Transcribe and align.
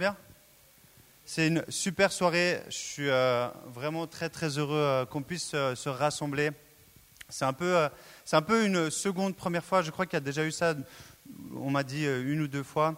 Bien. 0.00 0.16
C'est 1.24 1.48
une 1.48 1.64
super 1.68 2.12
soirée. 2.12 2.62
Je 2.68 2.76
suis 2.76 3.10
euh, 3.10 3.48
vraiment 3.66 4.06
très 4.06 4.28
très 4.28 4.56
heureux 4.56 4.78
euh, 4.78 5.06
qu'on 5.06 5.22
puisse 5.22 5.50
euh, 5.54 5.74
se 5.74 5.88
rassembler. 5.88 6.52
C'est 7.28 7.44
un 7.44 7.52
peu, 7.52 7.88
c'est 8.24 8.36
un 8.36 8.42
peu 8.42 8.64
une 8.64 8.90
seconde 8.90 9.34
première 9.34 9.64
fois. 9.64 9.82
Je 9.82 9.90
crois 9.90 10.06
qu'il 10.06 10.14
y 10.14 10.18
a 10.18 10.20
déjà 10.20 10.44
eu 10.44 10.52
ça. 10.52 10.76
On 11.56 11.72
m'a 11.72 11.82
dit 11.82 12.04
une 12.06 12.42
ou 12.42 12.46
deux 12.46 12.62
fois. 12.62 12.94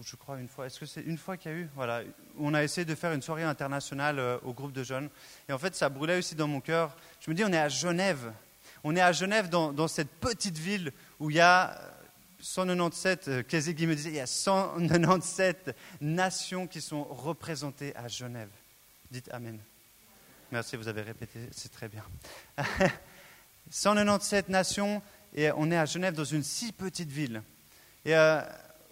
Je 0.00 0.14
crois 0.14 0.38
une 0.38 0.46
fois. 0.46 0.66
Est-ce 0.66 0.78
que 0.78 0.86
c'est 0.86 1.02
une 1.02 1.18
fois 1.18 1.36
qu'il 1.36 1.50
y 1.50 1.54
a 1.56 1.58
eu? 1.58 1.68
Voilà. 1.74 2.02
On 2.38 2.54
a 2.54 2.62
essayé 2.62 2.84
de 2.84 2.94
faire 2.94 3.12
une 3.12 3.20
soirée 3.20 3.42
internationale 3.42 4.38
au 4.44 4.52
groupe 4.52 4.72
de 4.72 4.84
jeunes. 4.84 5.10
Et 5.48 5.52
en 5.52 5.58
fait, 5.58 5.74
ça 5.74 5.88
brûlait 5.88 6.18
aussi 6.18 6.36
dans 6.36 6.46
mon 6.46 6.60
cœur. 6.60 6.96
Je 7.18 7.32
me 7.32 7.34
dis, 7.34 7.42
on 7.44 7.52
est 7.52 7.58
à 7.58 7.68
Genève. 7.68 8.32
On 8.84 8.94
est 8.94 9.00
à 9.00 9.10
Genève 9.10 9.48
dans 9.48 9.88
cette 9.88 10.12
petite 10.20 10.56
ville 10.56 10.92
où 11.18 11.30
il 11.30 11.36
y 11.36 11.40
a 11.40 11.91
197, 12.42 13.28
euh, 13.28 13.42
me 13.44 13.94
disait, 13.94 14.10
il 14.10 14.16
y 14.16 14.20
a 14.20 14.26
197 14.26 15.76
nations 16.00 16.66
qui 16.66 16.80
sont 16.80 17.04
représentées 17.04 17.94
à 17.96 18.08
Genève. 18.08 18.50
Dites 19.10 19.30
Amen. 19.32 19.58
Merci, 20.50 20.76
vous 20.76 20.88
avez 20.88 21.02
répété, 21.02 21.38
c'est 21.52 21.70
très 21.70 21.88
bien. 21.88 22.02
197 23.70 24.48
nations 24.48 25.00
et 25.34 25.50
on 25.52 25.70
est 25.70 25.78
à 25.78 25.86
Genève 25.86 26.14
dans 26.14 26.24
une 26.24 26.42
si 26.42 26.72
petite 26.72 27.10
ville. 27.10 27.42
Et 28.04 28.16
euh, 28.16 28.42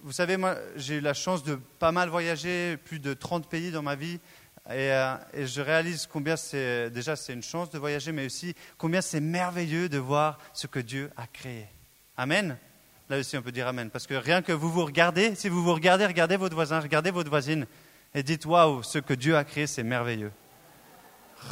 vous 0.02 0.12
savez, 0.12 0.36
moi, 0.36 0.56
j'ai 0.76 0.98
eu 0.98 1.00
la 1.00 1.12
chance 1.12 1.42
de 1.42 1.56
pas 1.56 1.90
mal 1.90 2.08
voyager, 2.08 2.76
plus 2.76 3.00
de 3.00 3.14
30 3.14 3.48
pays 3.48 3.72
dans 3.72 3.82
ma 3.82 3.96
vie. 3.96 4.20
Et, 4.68 4.92
euh, 4.92 5.16
et 5.34 5.46
je 5.48 5.60
réalise 5.60 6.06
combien 6.06 6.36
c'est, 6.36 6.88
déjà 6.90 7.16
c'est 7.16 7.32
une 7.32 7.42
chance 7.42 7.70
de 7.70 7.78
voyager, 7.78 8.12
mais 8.12 8.26
aussi 8.26 8.54
combien 8.78 9.00
c'est 9.00 9.20
merveilleux 9.20 9.88
de 9.88 9.98
voir 9.98 10.38
ce 10.54 10.68
que 10.68 10.78
Dieu 10.78 11.10
a 11.16 11.26
créé. 11.26 11.66
Amen. 12.16 12.56
Là 13.10 13.18
aussi, 13.18 13.36
on 13.36 13.42
peut 13.42 13.50
dire 13.50 13.66
Amen. 13.66 13.90
Parce 13.90 14.06
que 14.06 14.14
rien 14.14 14.40
que 14.40 14.52
vous 14.52 14.70
vous 14.70 14.84
regardez, 14.84 15.34
si 15.34 15.48
vous 15.48 15.64
vous 15.64 15.74
regardez, 15.74 16.06
regardez 16.06 16.36
votre 16.36 16.54
voisin, 16.54 16.78
regardez 16.78 17.10
votre 17.10 17.28
voisine 17.28 17.66
et 18.14 18.22
dites 18.22 18.46
Waouh, 18.46 18.84
ce 18.84 18.98
que 18.98 19.14
Dieu 19.14 19.36
a 19.36 19.42
créé, 19.42 19.66
c'est 19.66 19.82
merveilleux. 19.82 20.30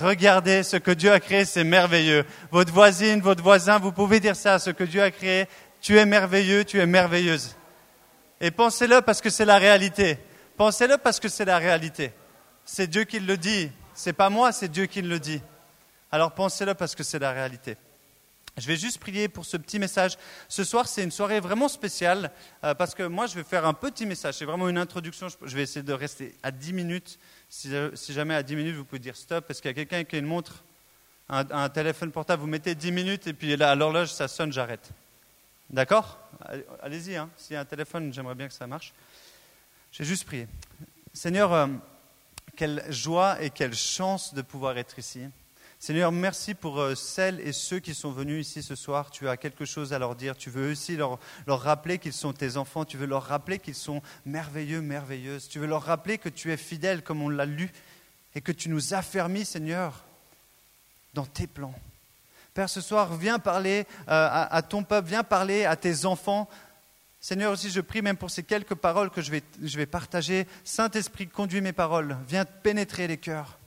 Regardez 0.00 0.62
ce 0.62 0.76
que 0.76 0.92
Dieu 0.92 1.10
a 1.10 1.18
créé, 1.18 1.44
c'est 1.44 1.64
merveilleux. 1.64 2.24
Votre 2.52 2.72
voisine, 2.72 3.20
votre 3.20 3.42
voisin, 3.42 3.80
vous 3.80 3.90
pouvez 3.90 4.20
dire 4.20 4.36
ça, 4.36 4.60
ce 4.60 4.70
que 4.70 4.84
Dieu 4.84 5.02
a 5.02 5.10
créé, 5.10 5.48
tu 5.80 5.98
es 5.98 6.06
merveilleux, 6.06 6.64
tu 6.64 6.78
es 6.78 6.86
merveilleuse. 6.86 7.56
Et 8.40 8.52
pensez-le 8.52 9.00
parce 9.00 9.20
que 9.20 9.28
c'est 9.28 9.44
la 9.44 9.58
réalité. 9.58 10.16
Pensez-le 10.56 10.96
parce 10.96 11.18
que 11.18 11.28
c'est 11.28 11.44
la 11.44 11.58
réalité. 11.58 12.12
C'est 12.64 12.86
Dieu 12.86 13.02
qui 13.02 13.18
le 13.18 13.36
dit. 13.36 13.68
C'est 13.94 14.12
pas 14.12 14.30
moi, 14.30 14.52
c'est 14.52 14.68
Dieu 14.68 14.86
qui 14.86 15.02
le 15.02 15.18
dit. 15.18 15.42
Alors 16.12 16.30
pensez-le 16.30 16.74
parce 16.74 16.94
que 16.94 17.02
c'est 17.02 17.18
la 17.18 17.32
réalité. 17.32 17.76
Je 18.58 18.66
vais 18.66 18.76
juste 18.76 18.98
prier 18.98 19.28
pour 19.28 19.44
ce 19.44 19.56
petit 19.56 19.78
message. 19.78 20.16
Ce 20.48 20.64
soir, 20.64 20.88
c'est 20.88 21.04
une 21.04 21.10
soirée 21.10 21.40
vraiment 21.40 21.68
spéciale 21.68 22.30
euh, 22.64 22.74
parce 22.74 22.94
que 22.94 23.02
moi, 23.02 23.26
je 23.26 23.34
vais 23.34 23.44
faire 23.44 23.66
un 23.66 23.74
petit 23.74 24.06
message. 24.06 24.34
C'est 24.34 24.44
vraiment 24.44 24.68
une 24.68 24.78
introduction. 24.78 25.28
Je, 25.42 25.54
vais 25.54 25.62
essayer 25.62 25.82
de 25.82 25.92
rester 25.92 26.34
à 26.42 26.50
10 26.50 26.72
minutes. 26.72 27.18
Si, 27.48 27.70
si 27.94 28.12
jamais 28.12 28.34
à 28.34 28.42
10 28.42 28.56
minutes, 28.56 28.76
vous 28.76 28.84
pouvez 28.84 28.98
dire 28.98 29.16
stop. 29.16 29.50
Est-ce 29.50 29.62
qu'il 29.62 29.70
y 29.70 29.72
a 29.72 29.74
quelqu'un 29.74 30.04
qui 30.04 30.16
a 30.16 30.18
une 30.18 30.26
montre, 30.26 30.64
un, 31.28 31.48
un 31.50 31.68
téléphone 31.68 32.10
portable 32.10 32.42
Vous 32.42 32.48
mettez 32.48 32.74
10 32.74 32.92
minutes 32.92 33.26
et 33.26 33.32
puis 33.32 33.56
là, 33.56 33.70
à 33.70 33.74
l'horloge, 33.74 34.12
ça 34.12 34.28
sonne, 34.28 34.52
j'arrête. 34.52 34.90
D'accord? 35.70 36.18
Allez-y. 36.82 37.16
Hein. 37.16 37.28
S'il 37.36 37.54
y 37.54 37.56
a 37.56 37.60
un 37.60 37.64
téléphone, 37.64 38.12
j'aimerais 38.12 38.34
bien 38.34 38.48
que 38.48 38.54
ça 38.54 38.66
marche. 38.66 38.92
J'ai 39.92 40.04
juste 40.04 40.24
prié. 40.24 40.48
Seigneur, 41.12 41.52
euh, 41.52 41.66
quelle 42.56 42.84
joie 42.90 43.42
et 43.42 43.50
quelle 43.50 43.74
chance 43.74 44.34
de 44.34 44.42
pouvoir 44.42 44.78
être 44.78 44.98
ici. 44.98 45.26
Seigneur, 45.80 46.10
merci 46.10 46.54
pour 46.54 46.80
euh, 46.80 46.96
celles 46.96 47.38
et 47.40 47.52
ceux 47.52 47.78
qui 47.78 47.94
sont 47.94 48.10
venus 48.10 48.48
ici 48.48 48.64
ce 48.64 48.74
soir. 48.74 49.12
Tu 49.12 49.28
as 49.28 49.36
quelque 49.36 49.64
chose 49.64 49.92
à 49.92 50.00
leur 50.00 50.16
dire. 50.16 50.36
Tu 50.36 50.50
veux 50.50 50.72
aussi 50.72 50.96
leur, 50.96 51.20
rappeler 51.46 51.98
qu'ils 51.98 52.12
sont 52.12 52.32
tes 52.32 52.56
enfants. 52.56 52.84
Tu 52.84 52.96
veux 52.96 53.06
leur 53.06 53.22
rappeler 53.22 53.60
qu'ils 53.60 53.76
sont 53.76 54.02
merveilleux, 54.26 54.80
merveilleuses. 54.80 55.48
Tu 55.48 55.60
veux 55.60 55.68
leur 55.68 55.84
rappeler 55.84 56.18
que 56.18 56.28
tu 56.28 56.50
es 56.50 56.56
fidèle 56.56 57.02
comme 57.04 57.22
on 57.22 57.28
l'a 57.28 57.46
lu 57.46 57.70
et 58.34 58.40
que 58.40 58.50
tu 58.50 58.68
nous 58.68 58.92
affermis, 58.92 59.44
Seigneur, 59.44 60.02
dans 61.14 61.26
tes 61.26 61.46
plans. 61.46 61.74
Père, 62.54 62.68
ce 62.68 62.80
soir, 62.80 63.14
viens 63.16 63.38
parler 63.38 63.86
euh, 64.00 64.04
à, 64.08 64.52
à 64.52 64.62
ton 64.62 64.82
peuple, 64.82 65.08
viens 65.08 65.22
parler 65.22 65.64
à 65.64 65.76
tes 65.76 66.06
enfants. 66.06 66.48
Seigneur, 67.20 67.52
aussi, 67.52 67.70
je 67.70 67.80
prie 67.80 68.02
même 68.02 68.16
pour 68.16 68.32
ces 68.32 68.42
quelques 68.42 68.74
paroles 68.74 69.10
que 69.10 69.22
je 69.22 69.30
vais, 69.30 69.44
je 69.62 69.76
vais 69.76 69.86
partager. 69.86 70.48
Saint-Esprit, 70.64 71.28
conduis 71.28 71.60
mes 71.60 71.72
paroles. 71.72 72.16
Viens 72.26 72.44
pénétrer 72.44 73.06
les 73.06 73.16
cœurs. 73.16 73.58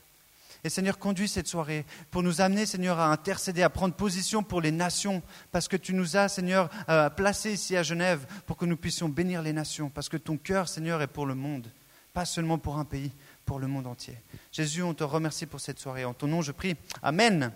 Et 0.63 0.69
Seigneur, 0.69 0.99
conduis 0.99 1.27
cette 1.27 1.47
soirée 1.47 1.85
pour 2.11 2.22
nous 2.22 2.41
amener, 2.41 2.66
Seigneur, 2.66 2.99
à 2.99 3.11
intercéder, 3.11 3.63
à 3.63 3.69
prendre 3.69 3.95
position 3.95 4.44
pour 4.44 4.61
les 4.61 4.72
nations, 4.72 5.23
parce 5.51 5.67
que 5.67 5.77
tu 5.77 5.94
nous 5.94 6.17
as, 6.17 6.29
Seigneur, 6.29 6.69
euh, 6.89 7.09
placés 7.09 7.53
ici 7.53 7.75
à 7.75 7.83
Genève 7.83 8.25
pour 8.45 8.57
que 8.57 8.66
nous 8.66 8.77
puissions 8.77 9.09
bénir 9.09 9.41
les 9.41 9.53
nations, 9.53 9.89
parce 9.89 10.09
que 10.09 10.17
ton 10.17 10.38
cœur, 10.38 10.69
Seigneur, 10.69 11.01
est 11.01 11.07
pour 11.07 11.25
le 11.25 11.33
monde, 11.33 11.72
pas 12.13 12.25
seulement 12.25 12.59
pour 12.59 12.77
un 12.77 12.85
pays, 12.85 13.11
pour 13.45 13.59
le 13.59 13.67
monde 13.67 13.88
entier. 13.88 14.17
Jésus, 14.51 14.83
on 14.83 14.94
te 14.94 15.03
remercie 15.03 15.47
pour 15.47 15.59
cette 15.59 15.79
soirée. 15.79 16.05
En 16.05 16.13
ton 16.13 16.27
nom, 16.27 16.41
je 16.41 16.51
prie. 16.51 16.75
Amen. 17.01 17.51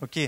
Ok. 0.00 0.18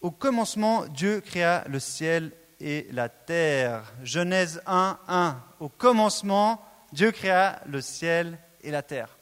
Au 0.00 0.10
commencement, 0.10 0.86
Dieu 0.86 1.20
créa 1.20 1.64
le 1.68 1.80
ciel 1.80 2.32
et 2.60 2.86
la 2.90 3.08
terre. 3.08 3.92
Genèse 4.02 4.62
1, 4.66 4.98
1. 5.06 5.42
Au 5.60 5.68
commencement, 5.68 6.64
Dieu 6.92 7.12
créa 7.12 7.60
le 7.66 7.80
ciel 7.80 8.38
et 8.62 8.70
la 8.70 8.82
terre. 8.82 9.17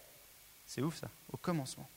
C'est 0.77 0.83
ouf 0.83 1.01
ça, 1.01 1.09
au 1.33 1.39
commencement. 1.39 1.89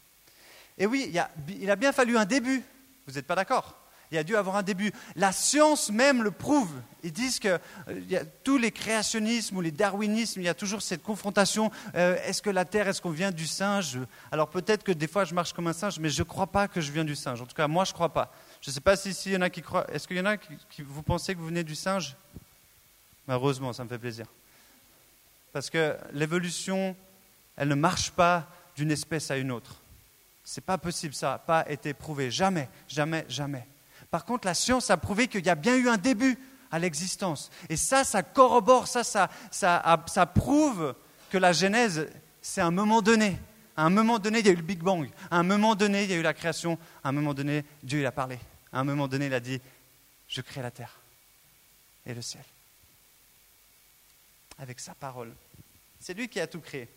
Et 0.78 0.86
oui, 0.86 1.12
il, 1.12 1.70
a, 1.70 1.76
bien 1.76 1.92
fallu 1.92 2.18
un 2.18 2.24
début. 2.24 2.64
Vous 3.06 3.14
n'êtes 3.14 3.28
pas 3.28 3.36
d'accord? 3.36 3.76
Il 4.10 4.18
a 4.18 4.24
dû 4.24 4.38
avoir 4.38 4.56
un 4.56 4.64
début. 4.64 4.94
La 5.18 5.34
science 5.34 5.92
même 5.92 6.24
le 6.24 6.32
prouve. 6.32 6.72
Ils 7.04 7.12
disent 7.12 7.40
que 7.40 7.60
euh, 7.90 8.24
tous 8.46 8.58
les 8.58 8.72
créationnismes 8.72 9.58
ou 9.58 9.62
les 9.62 9.72
darwinismes, 9.72 10.40
il 10.40 10.46
y 10.46 10.50
a 10.50 10.54
toujours 10.54 10.82
cette 10.82 11.04
confrontation. 11.04 11.72
Euh, 11.96 12.18
est-ce 12.24 12.42
que 12.42 12.50
la 12.50 12.64
Terre, 12.64 12.88
est-ce 12.88 13.02
qu'on 13.02 13.12
vient 13.12 13.32
du 13.32 13.46
singe? 13.46 14.00
Alors 14.32 14.50
peut-être 14.50 14.84
que 14.84 14.94
des 14.94 15.08
fois 15.08 15.26
je 15.26 15.36
marche 15.36 15.54
comme 15.54 15.68
un 15.68 15.74
singe, 15.74 16.00
mais 16.00 16.10
je 16.10 16.24
ne 16.24 16.28
crois 16.28 16.48
pas 16.48 16.70
que 16.70 16.80
je 16.82 16.92
viens 16.92 17.06
du 17.06 17.16
singe. 17.16 17.42
En 17.42 17.46
tout 17.46 17.56
cas, 17.56 17.68
moi 17.68 17.84
je 17.84 17.92
ne 17.92 17.96
crois 17.96 18.14
pas. 18.14 18.34
Je 18.62 18.70
ne 18.70 18.74
sais 18.74 18.82
pas 18.82 18.96
s'il 18.96 19.14
si 19.14 19.32
y 19.32 19.38
en 19.38 19.42
a 19.42 19.50
qui 19.50 19.62
croient. 19.62 19.86
Est-ce 19.92 20.08
qu'il 20.08 20.18
y 20.18 20.22
en 20.22 20.26
a 20.26 20.38
qui, 20.38 20.58
qui, 20.70 20.82
vous 20.82 21.04
pensez 21.04 21.36
que 21.36 21.40
vous 21.40 21.48
venez 21.48 21.64
du 21.64 21.76
singe? 21.76 22.16
Heureusement, 23.28 23.74
ça 23.74 23.84
me 23.84 23.90
fait 23.90 24.00
plaisir. 24.00 24.26
Parce 25.52 25.70
que 25.70 25.96
l'évolution, 26.14 26.96
elle 27.58 27.68
ne 27.68 27.76
marche 27.76 28.12
pas 28.12 28.48
d'une 28.80 28.92
espèce 28.92 29.30
à 29.30 29.36
une 29.36 29.52
autre. 29.52 29.76
C'est 30.46 30.64
pas 30.64 30.78
possible, 30.78 31.14
ça 31.14 31.32
n'a 31.32 31.38
pas 31.38 31.70
été 31.70 31.94
prouvé. 31.94 32.32
Jamais, 32.32 32.70
jamais, 32.88 33.26
jamais. 33.28 33.68
Par 34.10 34.24
contre, 34.24 34.48
la 34.48 34.54
science 34.54 34.90
a 34.90 34.96
prouvé 34.96 35.28
qu'il 35.28 35.46
y 35.46 35.50
a 35.50 35.56
bien 35.56 35.76
eu 35.76 35.90
un 35.90 35.98
début 35.98 36.40
à 36.72 36.80
l'existence. 36.80 37.52
Et 37.68 37.76
ça, 37.76 38.06
ça 38.06 38.24
corrobore, 38.24 38.88
ça, 38.88 39.04
ça, 39.04 39.30
ça, 39.52 40.26
prouve 40.26 40.96
que 41.30 41.38
la 41.38 41.52
Genèse, 41.52 42.08
c'est 42.42 42.62
un 42.62 42.72
moment 42.72 43.02
donné. 43.02 43.38
Un 43.76 43.90
moment 43.90 44.18
donné, 44.18 44.40
il 44.40 44.46
y 44.46 44.50
a 44.50 44.54
eu 44.54 44.56
le 44.56 44.62
Big 44.62 44.80
Bang. 44.80 45.10
Un 45.30 45.44
moment 45.44 45.76
donné, 45.76 46.06
il 46.06 46.10
y 46.10 46.14
a 46.14 46.18
eu 46.18 46.22
la 46.22 46.34
création. 46.34 46.80
Un 47.04 47.12
moment 47.12 47.34
donné, 47.34 47.66
Dieu 47.84 48.00
il 48.00 48.06
a 48.06 48.14
parlé. 48.14 48.40
Un 48.72 48.86
moment 48.86 49.10
donné, 49.10 49.26
il 49.26 49.34
a 49.34 49.42
dit, 49.42 49.60
je 50.30 50.40
crée 50.40 50.62
la 50.62 50.72
terre 50.72 51.02
et 52.06 52.14
le 52.14 52.22
ciel. 52.22 52.44
Avec 54.58 54.80
sa 54.80 54.94
parole. 54.94 55.34
C'est 56.00 56.14
lui 56.14 56.30
qui 56.30 56.40
a 56.40 56.48
tout 56.48 56.62
créé. 56.62 56.88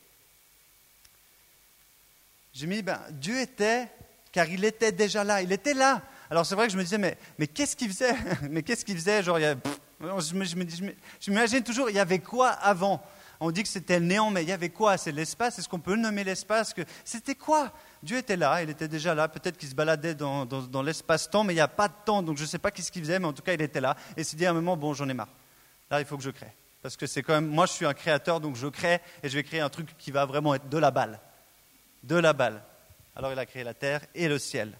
J'ai 2.52 2.66
mis, 2.66 2.82
ben, 2.82 3.00
Dieu 3.12 3.40
était, 3.40 3.88
car 4.30 4.46
il 4.46 4.64
était 4.64 4.92
déjà 4.92 5.24
là, 5.24 5.42
il 5.42 5.52
était 5.52 5.74
là. 5.74 6.02
Alors 6.30 6.44
c'est 6.46 6.54
vrai 6.54 6.66
que 6.66 6.72
je 6.72 6.78
me 6.78 6.82
disais, 6.82 6.98
mais, 6.98 7.16
mais 7.38 7.46
qu'est-ce 7.46 7.76
qu'il 7.76 7.88
faisait? 7.88 8.14
Mais 8.50 8.62
qu'est-ce 8.62 8.84
qu'il 8.84 8.96
faisait? 8.96 9.22
Genre, 9.22 9.38
je, 9.38 11.30
m'imagine 11.30 11.62
toujours, 11.62 11.90
il 11.90 11.96
y 11.96 11.98
avait 11.98 12.18
quoi 12.18 12.48
avant? 12.48 13.02
On 13.40 13.50
dit 13.50 13.62
que 13.62 13.68
c'était 13.68 13.98
le 13.98 14.06
néant, 14.06 14.30
mais 14.30 14.44
il 14.44 14.48
y 14.48 14.52
avait 14.52 14.68
quoi? 14.68 14.96
C'est 14.96 15.10
l'espace? 15.10 15.58
Est-ce 15.58 15.68
qu'on 15.68 15.80
peut 15.80 15.96
nommer 15.96 16.22
l'espace? 16.22 16.74
C'était 17.04 17.34
quoi? 17.34 17.72
Dieu 18.00 18.18
était 18.18 18.36
là, 18.36 18.62
il 18.62 18.70
était 18.70 18.86
déjà 18.86 19.16
là. 19.16 19.26
Peut-être 19.26 19.58
qu'il 19.58 19.68
se 19.68 19.74
baladait 19.74 20.14
dans, 20.14 20.46
dans, 20.46 20.62
dans 20.62 20.82
l'espace-temps, 20.82 21.42
mais 21.42 21.52
il 21.52 21.56
n'y 21.56 21.60
a 21.60 21.66
pas 21.66 21.88
de 21.88 21.94
temps, 22.04 22.22
donc 22.22 22.36
je 22.36 22.42
ne 22.42 22.46
sais 22.46 22.58
pas 22.58 22.70
qu'est-ce 22.70 22.92
qu'il 22.92 23.02
faisait, 23.02 23.18
mais 23.18 23.26
en 23.26 23.32
tout 23.32 23.42
cas, 23.42 23.52
il 23.52 23.60
était 23.60 23.80
là. 23.80 23.96
Et 24.16 24.22
s'est 24.22 24.36
dit 24.36 24.46
à 24.46 24.50
un 24.50 24.54
moment, 24.54 24.76
bon, 24.76 24.94
j'en 24.94 25.08
ai 25.08 25.14
marre. 25.14 25.28
Là, 25.90 25.98
il 25.98 26.06
faut 26.06 26.16
que 26.16 26.22
je 26.22 26.30
crée. 26.30 26.54
Parce 26.82 26.96
que 26.96 27.06
c'est 27.06 27.22
quand 27.22 27.34
même, 27.34 27.48
moi, 27.48 27.66
je 27.66 27.72
suis 27.72 27.84
un 27.86 27.94
créateur, 27.94 28.38
donc 28.38 28.54
je 28.54 28.68
crée, 28.68 29.00
et 29.24 29.28
je 29.28 29.34
vais 29.34 29.42
créer 29.42 29.60
un 29.60 29.68
truc 29.68 29.96
qui 29.98 30.12
va 30.12 30.24
vraiment 30.24 30.54
être 30.54 30.68
de 30.68 30.78
la 30.78 30.92
balle 30.92 31.18
de 32.02 32.16
la 32.16 32.32
balle. 32.32 32.62
Alors 33.14 33.32
il 33.32 33.38
a 33.38 33.46
créé 33.46 33.64
la 33.64 33.74
terre 33.74 34.04
et 34.14 34.28
le 34.28 34.38
ciel. 34.38 34.76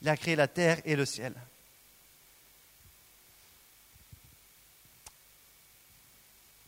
Il 0.00 0.08
a 0.08 0.16
créé 0.16 0.36
la 0.36 0.48
terre 0.48 0.80
et 0.84 0.96
le 0.96 1.04
ciel. 1.04 1.34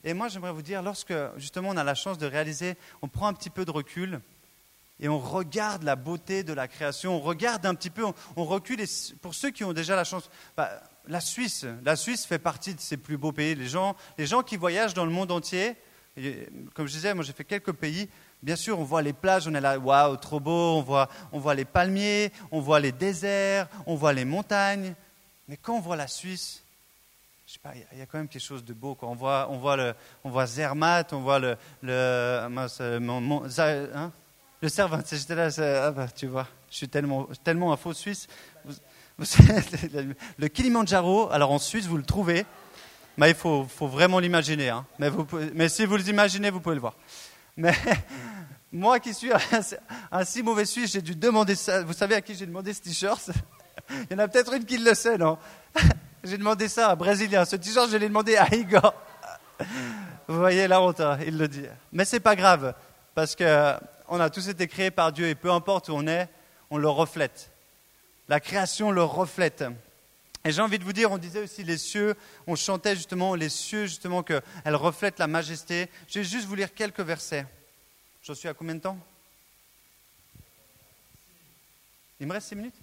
Et 0.06 0.12
moi, 0.12 0.28
j'aimerais 0.28 0.52
vous 0.52 0.62
dire, 0.62 0.82
lorsque 0.82 1.14
justement 1.36 1.70
on 1.70 1.76
a 1.78 1.84
la 1.84 1.94
chance 1.94 2.18
de 2.18 2.26
réaliser, 2.26 2.76
on 3.00 3.08
prend 3.08 3.26
un 3.26 3.32
petit 3.32 3.48
peu 3.48 3.64
de 3.64 3.70
recul 3.70 4.20
et 5.00 5.08
on 5.08 5.18
regarde 5.18 5.82
la 5.82 5.96
beauté 5.96 6.44
de 6.44 6.52
la 6.52 6.68
création, 6.68 7.16
on 7.16 7.20
regarde 7.20 7.66
un 7.66 7.74
petit 7.74 7.90
peu, 7.90 8.04
on, 8.36 8.44
recule. 8.44 8.80
Et 8.80 8.86
pour 9.22 9.34
ceux 9.34 9.50
qui 9.50 9.64
ont 9.64 9.72
déjà 9.72 9.96
la 9.96 10.04
chance, 10.04 10.30
bah, 10.56 10.82
la 11.08 11.20
Suisse, 11.20 11.66
la 11.82 11.96
Suisse 11.96 12.26
fait 12.26 12.38
partie 12.38 12.74
de 12.74 12.80
ces 12.80 12.96
plus 12.96 13.16
beaux 13.16 13.32
pays. 13.32 13.54
Les 13.54 13.66
gens, 13.66 13.96
les 14.18 14.26
gens 14.26 14.42
qui 14.42 14.56
voyagent 14.56 14.94
dans 14.94 15.06
le 15.06 15.10
monde 15.10 15.32
entier, 15.32 15.74
comme 16.74 16.86
je 16.86 16.92
disais, 16.92 17.14
moi 17.14 17.24
j'ai 17.24 17.32
fait 17.32 17.44
quelques 17.44 17.72
pays, 17.72 18.08
Bien 18.44 18.56
sûr, 18.56 18.78
on 18.78 18.84
voit 18.84 19.00
les 19.00 19.14
plages, 19.14 19.48
on 19.48 19.54
est 19.54 19.60
là, 19.60 19.78
waouh, 19.78 20.18
trop 20.18 20.38
beau, 20.38 20.76
on 20.76 20.82
voit, 20.82 21.08
on 21.32 21.38
voit 21.38 21.54
les 21.54 21.64
palmiers, 21.64 22.30
on 22.50 22.60
voit 22.60 22.78
les 22.78 22.92
déserts, 22.92 23.68
on 23.86 23.94
voit 23.94 24.12
les 24.12 24.26
montagnes. 24.26 24.94
Mais 25.48 25.56
quand 25.56 25.76
on 25.76 25.80
voit 25.80 25.96
la 25.96 26.06
Suisse, 26.06 26.62
je 27.46 27.54
sais 27.54 27.58
pas, 27.58 27.72
il 27.74 27.98
y, 27.98 28.02
a 28.02 28.06
quand 28.06 28.18
même 28.18 28.28
quelque 28.28 28.42
chose 28.42 28.62
de 28.62 28.74
beau. 28.74 28.98
On, 29.00 29.14
voit, 29.14 29.48
on, 29.50 29.56
voit 29.56 29.78
le, 29.78 29.94
on 30.24 30.28
voit 30.28 30.44
Zermatt, 30.44 31.10
on 31.14 31.20
voit 31.20 31.38
le, 31.38 31.56
le, 31.80 32.40
hein? 32.42 34.12
le. 34.60 34.68
J'étais 34.68 35.34
là, 35.34 35.48
ah 35.86 35.90
bah, 35.90 36.08
tu 36.14 36.26
vois, 36.26 36.46
je 36.70 36.76
suis 36.76 36.88
tellement, 36.90 37.26
tellement 37.42 37.72
un 37.72 37.78
faux 37.78 37.94
Suisse. 37.94 38.26
le 39.18 40.48
Kilimandjaro, 40.48 41.30
alors 41.30 41.50
en 41.50 41.58
Suisse, 41.58 41.86
vous 41.86 41.96
le 41.96 42.02
trouvez, 42.02 42.44
mais 43.16 43.30
il 43.30 43.34
faut, 43.34 43.64
faut 43.64 43.88
vraiment 43.88 44.18
l'imaginer. 44.18 44.68
Hein. 44.68 44.84
Mais, 44.98 45.08
mais 45.54 45.70
si 45.70 45.86
vous 45.86 45.96
l'imaginez, 45.96 46.50
vous 46.50 46.60
pouvez 46.60 46.74
le 46.74 46.82
voir. 46.82 46.94
Mais 47.56 47.72
moi 48.74 48.98
qui 48.98 49.14
suis 49.14 49.30
un, 50.10 50.24
si 50.24 50.42
mauvais 50.42 50.64
Suisse, 50.64 50.92
j'ai 50.92 51.00
dû 51.00 51.14
demander 51.14 51.54
ça. 51.54 51.82
Vous 51.82 51.92
savez 51.92 52.16
à 52.16 52.20
qui 52.20 52.34
j'ai 52.34 52.44
demandé 52.44 52.74
ce 52.74 52.82
t-shirt? 52.82 53.30
Il 53.90 54.06
y 54.10 54.14
en 54.14 54.18
a 54.18 54.28
peut-être 54.28 54.52
une 54.52 54.64
qui 54.64 54.78
le 54.78 54.94
sait, 54.94 55.16
non? 55.16 55.38
J'ai 56.24 56.38
demandé 56.38 56.68
ça 56.68 56.88
à 56.88 56.92
un 56.92 56.96
Brésilien. 56.96 57.44
Ce 57.44 57.54
t-shirt, 57.54 57.90
je 57.90 57.98
l'ai 57.98 58.08
demandé 58.08 58.36
à 58.36 58.52
Igor. 58.54 58.94
Vous 60.26 60.38
voyez 60.38 60.66
la 60.66 60.80
honte, 60.80 61.00
hein, 61.00 61.18
il 61.26 61.36
le 61.36 61.48
dit. 61.48 61.66
Mais 61.92 62.06
c'est 62.06 62.20
pas 62.20 62.34
grave, 62.34 62.74
parce 63.14 63.36
qu'on 63.36 64.20
a 64.20 64.30
tous 64.30 64.48
été 64.48 64.66
créés 64.66 64.90
par 64.90 65.12
Dieu 65.12 65.28
et 65.28 65.34
peu 65.34 65.52
importe 65.52 65.90
où 65.90 65.92
on 65.92 66.06
est, 66.06 66.28
on 66.70 66.78
le 66.78 66.88
reflète. 66.88 67.50
La 68.28 68.40
création 68.40 68.90
le 68.90 69.02
reflète. 69.02 69.64
Et 70.46 70.50
j'ai 70.50 70.62
envie 70.62 70.78
de 70.78 70.84
vous 70.84 70.94
dire, 70.94 71.12
on 71.12 71.18
disait 71.18 71.42
aussi 71.42 71.62
les 71.62 71.76
cieux, 71.76 72.14
on 72.46 72.56
chantait 72.56 72.96
justement 72.96 73.34
les 73.34 73.50
cieux, 73.50 73.84
justement 73.84 74.22
qu'elles 74.22 74.42
reflètent 74.66 75.18
la 75.18 75.26
majesté. 75.26 75.90
Je 76.08 76.20
vais 76.20 76.24
juste 76.24 76.46
vous 76.46 76.54
lire 76.54 76.72
quelques 76.72 77.00
versets. 77.00 77.44
J'en 78.26 78.34
suis 78.34 78.48
à 78.48 78.54
combien 78.54 78.74
de 78.74 78.80
temps 78.80 78.96
Il 82.18 82.26
me 82.26 82.32
reste 82.32 82.48
six 82.48 82.56
minutes 82.56 82.74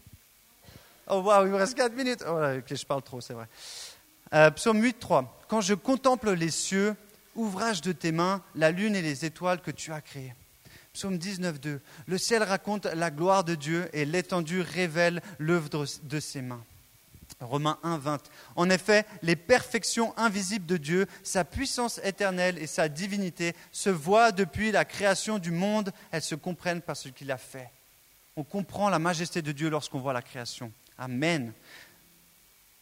Oh 1.09 1.21
waouh, 1.21 1.47
il 1.47 1.51
me 1.51 1.57
reste 1.57 1.75
quatre 1.75 1.95
minutes. 1.95 2.23
Oh 2.27 2.39
je 2.63 2.85
parle 2.85 3.01
trop, 3.01 3.21
c'est 3.21 3.33
vrai. 3.33 3.47
Euh, 4.33 4.51
psaume 4.51 4.81
8, 4.81 4.99
3. 4.99 5.41
Quand 5.47 5.61
je 5.61 5.73
contemple 5.73 6.31
les 6.33 6.51
cieux, 6.51 6.95
ouvrage 7.35 7.81
de 7.81 7.91
tes 7.91 8.11
mains, 8.11 8.43
la 8.53 8.69
lune 8.69 8.95
et 8.95 9.01
les 9.01 9.25
étoiles 9.25 9.61
que 9.61 9.71
tu 9.71 9.91
as 9.91 10.01
créées. 10.01 10.35
Psaume 10.93 11.17
19, 11.17 11.59
2. 11.59 11.81
Le 12.05 12.17
ciel 12.19 12.43
raconte 12.43 12.85
la 12.85 13.09
gloire 13.09 13.43
de 13.43 13.55
Dieu 13.55 13.89
et 13.93 14.05
l'étendue 14.05 14.61
révèle 14.61 15.23
l'œuvre 15.39 15.69
de 16.03 16.19
ses 16.19 16.43
mains. 16.43 16.63
Romains 17.41 17.79
1, 17.83 17.97
20. 17.97 18.21
En 18.55 18.69
effet, 18.69 19.05
les 19.21 19.35
perfections 19.35 20.17
invisibles 20.17 20.65
de 20.65 20.77
Dieu, 20.77 21.07
sa 21.23 21.43
puissance 21.43 21.99
éternelle 22.03 22.57
et 22.57 22.67
sa 22.67 22.89
divinité 22.89 23.55
se 23.71 23.89
voient 23.89 24.31
depuis 24.31 24.71
la 24.71 24.85
création 24.85 25.39
du 25.39 25.51
monde, 25.51 25.91
elles 26.11 26.21
se 26.21 26.35
comprennent 26.35 26.81
par 26.81 26.97
ce 26.97 27.09
qu'il 27.09 27.31
a 27.31 27.37
fait. 27.37 27.69
On 28.35 28.43
comprend 28.43 28.89
la 28.89 28.99
majesté 28.99 29.41
de 29.41 29.51
Dieu 29.51 29.69
lorsqu'on 29.69 29.99
voit 29.99 30.13
la 30.13 30.21
création. 30.21 30.71
Amen. 30.97 31.53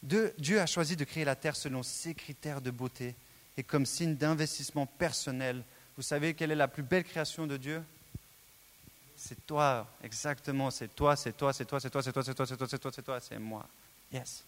Dieu 0.02 0.60
a 0.60 0.66
choisi 0.66 0.96
de 0.96 1.04
créer 1.04 1.26
la 1.26 1.36
terre 1.36 1.56
selon 1.56 1.84
ses 1.84 2.14
critères 2.14 2.62
de 2.62 2.72
beauté 2.72 3.16
et 3.58 3.64
comme 3.64 3.86
signe 3.86 4.16
d'investissement 4.16 4.86
personnel. 4.86 5.64
Vous 5.98 6.04
savez 6.04 6.34
quelle 6.34 6.52
est 6.52 6.56
la 6.56 6.70
plus 6.70 6.84
belle 6.84 7.04
création 7.04 7.46
de 7.46 7.58
Dieu 7.58 7.84
C'est 9.18 9.46
toi, 9.46 9.86
exactement, 10.02 10.72
c'est 10.72 10.96
toi, 10.96 11.16
c'est 11.18 11.36
toi, 11.36 11.52
c'est 11.52 11.66
toi, 11.66 11.82
c'est 11.82 11.90
toi, 11.90 12.02
c'est 12.02 12.14
toi, 12.14 12.24
c'est 12.24 12.34
toi, 12.34 12.46
c'est 12.46 12.58
toi, 12.58 12.68
c'est 12.70 12.80
toi, 12.80 12.92
c'est 12.94 13.04
toi, 13.04 13.20
c'est 13.20 13.40
moi. 13.40 13.68
Yes. 14.12 14.46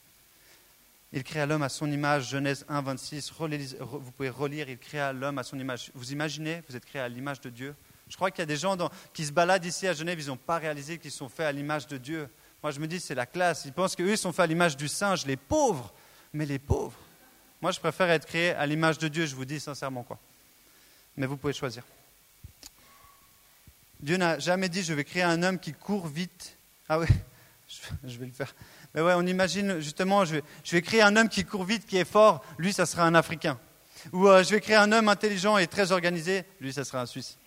Il 1.14 1.24
créa 1.24 1.46
l'homme 1.46 1.64
à 1.64 1.70
son 1.70 1.92
image, 1.92 2.30
Genèse 2.30 2.66
1, 2.70 2.82
26. 2.82 3.34
vous 3.80 4.12
pouvez 4.12 4.30
relire, 4.30 4.70
il 4.70 4.78
créa 4.78 5.12
l'homme 5.12 5.38
à 5.38 5.44
son 5.44 5.60
image. 5.60 5.92
Vous 5.94 6.14
imaginez, 6.14 6.64
vous 6.70 6.76
êtes 6.76 6.86
créé 6.86 7.02
à 7.02 7.10
l'image 7.10 7.42
de 7.42 7.50
Dieu. 7.50 7.76
Je 8.08 8.16
crois 8.16 8.32
qu'il 8.32 8.40
y 8.40 8.44
a 8.44 8.46
des 8.46 8.58
gens 8.58 8.78
qui 9.14 9.26
se 9.26 9.32
baladent 9.32 9.66
ici 9.66 9.88
à 9.88 9.94
Genève, 9.94 10.20
ils 10.20 10.28
n'ont 10.28 10.38
pas 10.38 10.58
réalisé 10.58 10.98
qu'ils 10.98 11.12
sont 11.12 11.30
faits 11.30 11.46
à 11.46 11.52
l'image 11.52 11.88
de 11.88 11.98
Dieu. 11.98 12.30
Moi, 12.64 12.72
je 12.72 12.80
me 12.80 12.88
dis, 12.88 13.00
c'est 13.00 13.16
la 13.16 13.26
classe. 13.26 13.66
Ils 13.66 13.74
pensent 13.74 13.96
qu'eux, 13.96 14.12
ils 14.12 14.18
sont 14.18 14.32
faits 14.32 14.44
à 14.44 14.48
l'image 14.48 14.78
du 14.78 14.88
singe, 14.88 15.26
les 15.26 15.38
pauvres. 15.38 15.94
Mais 16.34 16.46
les 16.46 16.60
pauvres. 16.60 16.98
Moi, 17.62 17.72
je 17.72 17.80
préfère 17.80 18.10
être 18.10 18.26
créé 18.26 18.52
à 18.52 18.66
l'image 18.66 18.98
de 18.98 19.08
Dieu, 19.08 19.26
je 19.26 19.36
vous 19.36 19.46
dis 19.46 19.60
sincèrement 19.60 20.04
quoi. 20.04 20.18
Mais 21.18 21.26
vous 21.26 21.38
pouvez 21.38 21.54
choisir. 21.54 21.84
Dieu 24.00 24.18
n'a 24.18 24.40
jamais 24.40 24.70
dit, 24.70 24.82
je 24.82 24.94
vais 24.94 25.04
créer 25.04 25.24
un 25.24 25.44
homme 25.44 25.60
qui 25.60 25.74
court 25.74 26.08
vite. 26.08 26.58
Ah 26.90 27.00
oui, 27.00 27.08
je 28.04 28.18
vais 28.18 28.26
le 28.26 28.32
faire. 28.32 28.54
Mais 28.94 29.02
ouais, 29.02 29.14
on 29.16 29.26
imagine 29.26 29.80
justement, 29.80 30.26
je 30.26 30.42
vais, 30.72 30.82
créer 30.82 31.02
un 31.02 31.16
homme 31.16 31.30
qui 31.30 31.46
court 31.46 31.64
vite, 31.64 31.86
qui 31.86 31.98
est 31.98 32.10
fort, 32.10 32.44
lui, 32.58 32.74
ça 32.74 32.86
sera 32.86 33.04
un 33.04 33.16
Africain. 33.16 33.60
Ou 34.14 34.28
euh, 34.28 34.44
je 34.44 34.50
vais 34.50 34.62
créer 34.62 34.76
un 34.76 34.92
homme 34.92 35.10
intelligent 35.10 35.58
et 35.58 35.68
très 35.68 35.92
organisé, 35.92 36.44
lui, 36.60 36.74
ça 36.74 36.84
sera 36.84 37.02
un 37.02 37.06
Suisse. 37.06 37.38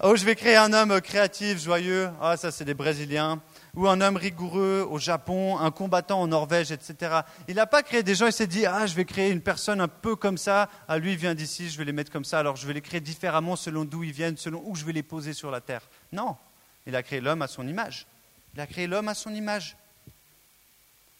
Ou 0.00 0.08
oh, 0.08 0.16
je 0.16 0.26
vais 0.26 0.34
créer 0.34 0.56
un 0.56 0.74
homme 0.74 1.00
créatif, 1.00 1.58
joyeux, 1.58 2.10
ah, 2.20 2.36
ça 2.36 2.50
c'est 2.50 2.66
des 2.66 2.74
Brésiliens. 2.74 3.40
Ou 3.74 3.88
un 3.88 4.00
homme 4.02 4.16
rigoureux 4.16 4.86
au 4.90 4.98
Japon, 4.98 5.58
un 5.58 5.70
combattant 5.70 6.20
en 6.20 6.26
Norvège, 6.26 6.70
etc. 6.70 7.20
Il 7.48 7.56
n'a 7.56 7.66
pas 7.66 7.82
créé 7.82 8.02
des 8.02 8.14
gens, 8.14 8.26
il 8.26 8.32
s'est 8.32 8.46
dit, 8.46 8.66
ah, 8.66 8.86
je 8.86 8.94
vais 8.94 9.06
créer 9.06 9.30
une 9.30 9.40
personne 9.40 9.80
un 9.80 9.88
peu 9.88 10.14
comme 10.14 10.36
ça, 10.36 10.68
ah, 10.86 10.98
lui, 10.98 11.12
il 11.12 11.18
vient 11.18 11.34
d'ici, 11.34 11.70
je 11.70 11.78
vais 11.78 11.84
les 11.84 11.92
mettre 11.92 12.12
comme 12.12 12.26
ça, 12.26 12.38
alors 12.38 12.56
je 12.56 12.66
vais 12.66 12.74
les 12.74 12.82
créer 12.82 13.00
différemment 13.00 13.56
selon 13.56 13.84
d'où 13.84 14.02
ils 14.02 14.12
viennent, 14.12 14.36
selon 14.36 14.62
où 14.66 14.74
je 14.74 14.84
vais 14.84 14.92
les 14.92 15.02
poser 15.02 15.32
sur 15.32 15.50
la 15.50 15.62
terre. 15.62 15.88
Non, 16.12 16.36
il 16.86 16.94
a 16.94 17.02
créé 17.02 17.20
l'homme 17.20 17.42
à 17.42 17.48
son 17.48 17.66
image. 17.66 18.06
Il 18.56 18.60
a 18.60 18.66
créé 18.66 18.86
l'homme 18.86 19.08
à 19.08 19.14
son 19.14 19.34
image. 19.34 19.76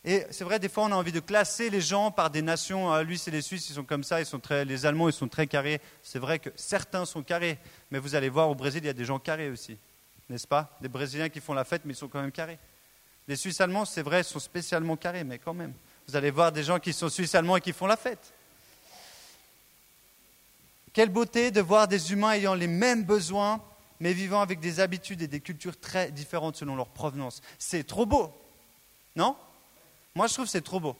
Et 0.06 0.25
c'est 0.31 0.43
vrai, 0.43 0.59
des 0.59 0.71
fois, 0.71 0.85
on 0.85 0.93
a 0.93 0.94
envie 0.94 1.12
de 1.12 1.21
classer 1.21 1.69
les 1.69 1.83
gens 1.83 2.11
par 2.11 2.31
des 2.31 2.41
nations. 2.41 2.91
Ah, 2.91 3.03
lui, 3.03 3.19
c'est 3.19 3.31
les 3.31 3.43
Suisses, 3.43 3.69
ils 3.69 3.75
sont 3.75 3.85
comme 3.85 4.05
ça, 4.05 4.21
ils 4.21 4.27
sont 4.27 4.38
très, 4.38 4.65
les 4.65 4.87
Allemands, 4.87 5.11
ils 5.11 5.12
sont 5.12 5.29
très 5.29 5.47
carrés. 5.47 5.83
C'est 6.03 6.19
vrai 6.19 6.38
que 6.38 6.49
certains 6.56 7.05
sont 7.05 7.23
carrés, 7.23 7.59
mais 7.91 7.99
vous 7.99 8.15
allez 8.15 8.31
voir, 8.31 8.49
au 8.49 8.55
Brésil, 8.55 8.81
il 8.85 8.87
y 8.87 8.88
a 8.88 8.94
des 8.94 9.05
gens 9.05 9.19
carrés 9.19 9.50
aussi, 9.50 9.77
n'est-ce 10.31 10.47
pas? 10.47 10.79
Des 10.81 10.88
Brésiliens 10.88 11.29
qui 11.29 11.41
font 11.41 11.53
la 11.53 11.65
fête, 11.65 11.83
mais 11.85 11.93
ils 11.93 11.97
sont 11.97 12.09
quand 12.09 12.23
même 12.23 12.33
carrés. 12.33 12.59
Les 13.29 13.37
Suisses 13.37 13.61
allemands, 13.61 13.85
c'est 13.85 14.00
vrai, 14.00 14.23
sont 14.23 14.39
spécialement 14.39 14.97
carrés, 14.97 15.25
mais 15.25 15.37
quand 15.37 15.53
même. 15.53 15.75
Vous 16.09 16.17
allez 16.17 16.31
voir 16.31 16.53
des 16.53 16.62
gens 16.62 16.79
qui 16.79 16.94
sont 16.94 17.11
Suisses 17.11 17.35
allemands 17.35 17.59
et 17.59 17.61
qui 17.61 17.75
font 17.75 17.87
la 17.87 17.99
fête. 17.99 18.32
Quelle 20.94 21.11
beauté 21.11 21.50
de 21.50 21.61
voir 21.61 21.87
des 21.87 22.12
humains 22.12 22.32
ayant 22.32 22.55
les 22.55 22.67
mêmes 22.67 23.05
besoins, 23.05 23.61
mais 24.00 24.12
vivant 24.12 24.40
avec 24.40 24.60
des 24.60 24.81
habitudes 24.81 25.22
et 25.22 25.28
des 25.28 25.40
cultures 25.40 25.78
très 25.78 26.10
différentes 26.10 26.56
selon 26.56 26.76
leur 26.76 26.88
provenance. 26.88 27.40
C'est 27.58 27.84
trop 27.84 28.06
beau, 28.06 28.32
non? 29.14 29.37
Moi, 30.14 30.26
je 30.26 30.34
trouve 30.34 30.46
que 30.46 30.50
c'est 30.50 30.62
trop 30.62 30.81
beau. 30.81 30.96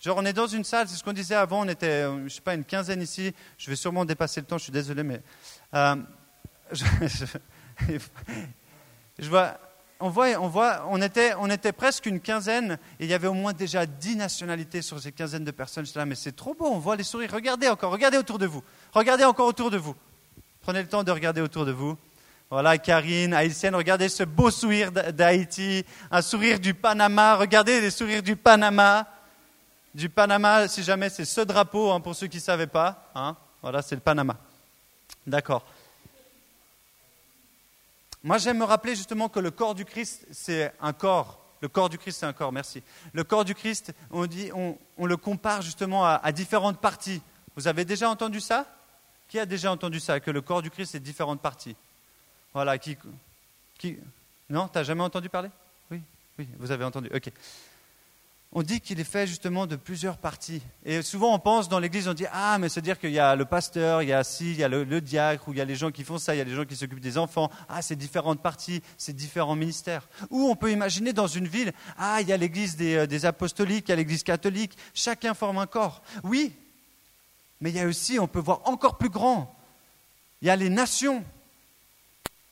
Genre, 0.00 0.16
on 0.16 0.24
est 0.24 0.32
dans 0.32 0.46
une 0.46 0.64
salle, 0.64 0.88
c'est 0.88 0.96
ce 0.96 1.04
qu'on 1.04 1.12
disait 1.12 1.34
avant, 1.34 1.60
on 1.60 1.68
était, 1.68 1.86
euh, 1.86 2.18
je 2.20 2.24
ne 2.24 2.28
sais 2.30 2.40
pas, 2.40 2.54
une 2.54 2.64
quinzaine 2.64 3.02
ici. 3.02 3.34
Je 3.58 3.68
vais 3.68 3.76
sûrement 3.76 4.06
dépasser 4.06 4.40
le 4.40 4.46
temps, 4.46 4.56
je 4.56 4.64
suis 4.64 4.72
désolé, 4.72 5.02
mais. 5.02 5.20
Euh, 5.74 5.96
je, 9.18 9.28
vois, 9.28 9.58
on, 9.98 10.08
voit, 10.08 10.28
on, 10.40 10.48
voit, 10.48 10.86
on, 10.88 11.02
était, 11.02 11.34
on 11.38 11.50
était 11.50 11.72
presque 11.72 12.06
une 12.06 12.20
quinzaine 12.20 12.78
et 12.98 13.04
il 13.04 13.10
y 13.10 13.14
avait 13.14 13.26
au 13.26 13.34
moins 13.34 13.52
déjà 13.52 13.84
dix 13.84 14.16
nationalités 14.16 14.80
sur 14.80 14.98
ces 15.00 15.12
quinzaines 15.12 15.44
de 15.44 15.50
personnes. 15.50 15.84
Là, 15.94 16.06
mais 16.06 16.14
c'est 16.14 16.36
trop 16.36 16.54
beau, 16.54 16.66
on 16.66 16.78
voit 16.78 16.96
les 16.96 17.02
sourires. 17.02 17.32
Regardez 17.32 17.68
encore, 17.68 17.92
regardez 17.92 18.16
autour 18.16 18.38
de 18.38 18.46
vous. 18.46 18.62
Regardez 18.94 19.24
encore 19.24 19.48
autour 19.48 19.70
de 19.70 19.76
vous. 19.76 19.94
Prenez 20.62 20.80
le 20.80 20.88
temps 20.88 21.02
de 21.02 21.10
regarder 21.10 21.42
autour 21.42 21.66
de 21.66 21.72
vous. 21.72 21.98
Voilà, 22.50 22.78
Karine, 22.78 23.32
haïtienne, 23.32 23.76
regardez 23.76 24.08
ce 24.08 24.24
beau 24.24 24.50
sourire 24.50 24.90
d'Haïti, 24.90 25.84
un 26.10 26.20
sourire 26.20 26.58
du 26.58 26.74
Panama, 26.74 27.36
regardez 27.36 27.80
les 27.80 27.92
sourires 27.92 28.24
du 28.24 28.34
Panama. 28.34 29.06
Du 29.94 30.08
Panama, 30.08 30.66
si 30.66 30.82
jamais 30.82 31.10
c'est 31.10 31.24
ce 31.24 31.42
drapeau, 31.42 31.92
hein, 31.92 32.00
pour 32.00 32.16
ceux 32.16 32.26
qui 32.26 32.38
ne 32.38 32.42
savaient 32.42 32.66
pas. 32.66 33.08
Hein. 33.14 33.36
voilà, 33.62 33.82
c'est 33.82 33.94
le 33.94 34.00
Panama. 34.00 34.36
D'accord. 35.24 35.64
Moi, 38.24 38.38
j'aime 38.38 38.58
me 38.58 38.64
rappeler 38.64 38.96
justement 38.96 39.28
que 39.28 39.38
le 39.38 39.52
corps 39.52 39.76
du 39.76 39.84
Christ, 39.84 40.26
c'est 40.32 40.72
un 40.80 40.92
corps. 40.92 41.38
Le 41.60 41.68
corps 41.68 41.88
du 41.88 41.98
Christ, 41.98 42.18
c'est 42.18 42.26
un 42.26 42.32
corps, 42.32 42.50
merci. 42.50 42.82
Le 43.12 43.22
corps 43.22 43.44
du 43.44 43.54
Christ, 43.54 43.92
on, 44.10 44.26
dit, 44.26 44.50
on, 44.52 45.06
le 45.06 45.16
compare 45.16 45.62
justement 45.62 46.04
à, 46.04 46.14
à 46.14 46.32
différentes 46.32 46.80
parties. 46.80 47.22
Vous 47.54 47.68
avez 47.68 47.84
déjà 47.84 48.10
entendu 48.10 48.40
ça? 48.40 48.66
Qui 49.28 49.38
a 49.38 49.46
déjà 49.46 49.70
entendu 49.70 50.00
ça 50.00 50.18
Que 50.18 50.32
le 50.32 50.40
corps 50.40 50.62
du 50.62 50.70
Christ, 50.70 50.92
c'est 50.92 51.00
différentes 51.00 51.40
parties? 51.40 51.76
Voilà, 52.52 52.78
qui. 52.78 52.96
non, 54.48 54.68
tu 54.68 54.78
n'as 54.78 54.82
jamais 54.82 55.02
entendu 55.02 55.28
parler? 55.28 55.50
Oui, 55.90 56.00
oui, 56.38 56.48
vous 56.58 56.70
avez 56.70 56.84
entendu. 56.84 57.08
Ok. 57.14 57.30
On 58.52 58.64
dit 58.64 58.80
qu'il 58.80 58.98
est 58.98 59.04
fait 59.04 59.28
justement 59.28 59.68
de 59.68 59.76
plusieurs 59.76 60.18
parties. 60.18 60.60
Et 60.84 61.02
souvent 61.02 61.32
on 61.32 61.38
pense 61.38 61.68
dans 61.68 61.78
l'église, 61.78 62.08
on 62.08 62.14
dit 62.14 62.26
Ah, 62.32 62.58
mais 62.58 62.68
c'est-à-dire 62.68 62.98
qu'il 62.98 63.12
y 63.12 63.20
a 63.20 63.36
le 63.36 63.44
pasteur, 63.44 64.02
il 64.02 64.08
y 64.08 64.12
a 64.12 64.24
si, 64.24 64.50
il 64.50 64.58
y 64.58 64.64
a 64.64 64.68
le, 64.68 65.00
diacre, 65.00 65.46
ou 65.46 65.52
il 65.52 65.58
y 65.58 65.60
a 65.60 65.64
les 65.64 65.76
gens 65.76 65.92
qui 65.92 66.02
font 66.02 66.18
ça, 66.18 66.34
il 66.34 66.38
y 66.38 66.40
a 66.40 66.44
les 66.44 66.54
gens 66.56 66.64
qui 66.64 66.74
s'occupent 66.74 66.98
des 66.98 67.16
enfants. 67.16 67.48
Ah, 67.68 67.80
c'est 67.80 67.94
différentes 67.94 68.42
parties, 68.42 68.82
c'est 68.98 69.14
différents 69.14 69.54
ministères. 69.54 70.08
Ou 70.30 70.48
on 70.48 70.56
peut 70.56 70.72
imaginer 70.72 71.12
dans 71.12 71.28
une 71.28 71.46
ville 71.46 71.72
Ah, 71.96 72.20
il 72.22 72.26
y 72.26 72.32
a 72.32 72.36
l'église 72.36 72.74
des, 72.74 72.96
euh, 72.96 73.06
des 73.06 73.24
apostoliques, 73.24 73.84
il 73.86 73.90
y 73.90 73.92
a 73.92 73.96
l'église 73.96 74.24
catholique, 74.24 74.76
chacun 74.94 75.32
forme 75.32 75.58
un 75.58 75.66
corps. 75.66 76.02
Oui, 76.24 76.52
mais 77.60 77.70
il 77.70 77.76
y 77.76 77.80
a 77.80 77.86
aussi, 77.86 78.18
on 78.18 78.26
peut 78.26 78.40
voir 78.40 78.62
encore 78.64 78.98
plus 78.98 79.10
grand. 79.10 79.54
Il 80.42 80.48
y 80.48 80.50
a 80.50 80.56
les 80.56 80.70
nations. 80.70 81.22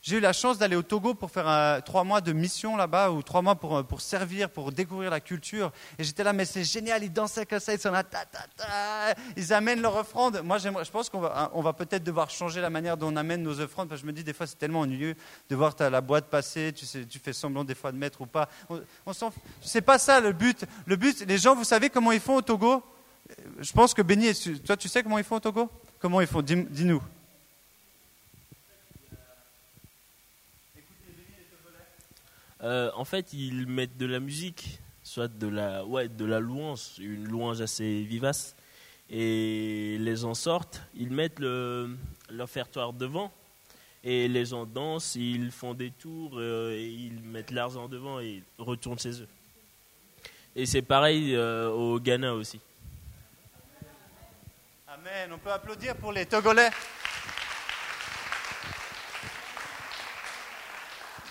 J'ai 0.08 0.16
eu 0.16 0.20
la 0.20 0.32
chance 0.32 0.56
d'aller 0.56 0.74
au 0.74 0.82
Togo 0.82 1.12
pour 1.12 1.30
faire 1.30 1.82
trois 1.84 2.02
mois 2.02 2.22
de 2.22 2.32
mission 2.32 2.78
là-bas, 2.78 3.10
ou 3.10 3.22
trois 3.22 3.42
mois 3.42 3.56
pour, 3.56 3.76
euh, 3.76 3.82
pour 3.82 4.00
servir, 4.00 4.48
pour 4.48 4.72
découvrir 4.72 5.10
la 5.10 5.20
culture. 5.20 5.70
Et 5.98 6.04
j'étais 6.04 6.24
là, 6.24 6.32
mais 6.32 6.46
c'est 6.46 6.64
génial, 6.64 7.04
ils 7.04 7.12
dansaient 7.12 7.44
comme 7.44 7.60
ça, 7.60 7.74
ils 7.74 7.78
sont 7.78 7.90
là, 7.90 8.02
ta, 8.02 8.24
ta, 8.24 8.46
ta, 8.56 8.66
ils 9.36 9.52
amènent 9.52 9.82
leur 9.82 9.94
offrande. 9.96 10.40
Moi, 10.42 10.56
je 10.56 10.90
pense 10.90 11.10
qu'on 11.10 11.20
va, 11.20 11.50
on 11.52 11.60
va 11.60 11.74
peut-être 11.74 12.04
devoir 12.04 12.30
changer 12.30 12.62
la 12.62 12.70
manière 12.70 12.96
dont 12.96 13.12
on 13.12 13.16
amène 13.16 13.42
nos 13.42 13.60
offrandes, 13.60 13.94
je 13.94 14.06
me 14.06 14.12
dis, 14.12 14.24
des 14.24 14.32
fois, 14.32 14.46
c'est 14.46 14.56
tellement 14.56 14.80
ennuyeux 14.80 15.14
de 15.50 15.54
voir 15.54 15.74
la 15.78 16.00
boîte 16.00 16.30
passer, 16.30 16.72
tu, 16.72 17.18
fais 17.18 17.34
semblant 17.34 17.62
des 17.62 17.74
fois 17.74 17.92
de 17.92 17.98
mettre 17.98 18.22
ou 18.22 18.26
pas. 18.26 18.48
On, 18.70 18.80
on 19.04 19.80
pas 19.82 19.98
ça 19.98 20.20
le 20.20 20.32
but. 20.32 20.64
Le 20.86 20.96
but, 20.96 21.22
les 21.28 21.36
gens, 21.36 21.54
vous 21.54 21.64
savez 21.64 21.90
comment 21.90 22.12
ils 22.12 22.20
font 22.20 22.36
au 22.36 22.42
Togo? 22.42 22.82
Je 23.60 23.72
pense 23.74 23.92
que 23.92 24.00
Béni, 24.00 24.32
toi, 24.64 24.74
tu 24.74 24.88
sais 24.88 25.02
comment 25.02 25.18
ils 25.18 25.24
font 25.24 25.36
au 25.36 25.40
Togo? 25.40 25.68
Comment 25.98 26.22
ils 26.22 26.26
font? 26.26 26.40
Dis-nous. 26.40 27.02
Euh, 32.62 32.90
en 32.94 33.04
fait, 33.04 33.32
ils 33.32 33.66
mettent 33.66 33.96
de 33.96 34.06
la 34.06 34.20
musique, 34.20 34.80
soit 35.02 35.28
de 35.28 35.46
la, 35.46 35.84
ouais, 35.84 36.08
de 36.08 36.24
la 36.24 36.40
louange, 36.40 36.98
une 36.98 37.28
louange 37.28 37.60
assez 37.60 38.02
vivace, 38.02 38.56
et 39.10 39.96
les 40.00 40.16
gens 40.16 40.34
sortent, 40.34 40.82
ils 40.94 41.10
mettent 41.10 41.40
l'offertoire 42.30 42.92
devant, 42.92 43.32
et 44.02 44.28
les 44.28 44.46
gens 44.46 44.66
dansent, 44.66 45.14
ils 45.14 45.50
font 45.50 45.74
des 45.74 45.90
tours, 45.90 46.32
euh, 46.34 46.72
et 46.72 46.86
ils 46.88 47.22
mettent 47.22 47.52
l'argent 47.52 47.88
devant 47.88 48.20
et 48.20 48.42
retournent 48.58 48.98
chez 48.98 49.22
eux. 49.22 49.28
Et 50.54 50.66
c'est 50.66 50.82
pareil 50.82 51.34
euh, 51.36 51.70
au 51.70 52.00
Ghana 52.00 52.34
aussi. 52.34 52.60
Amen. 54.88 55.30
On 55.32 55.38
peut 55.38 55.52
applaudir 55.52 55.94
pour 55.96 56.10
les 56.10 56.26
Togolais. 56.26 56.70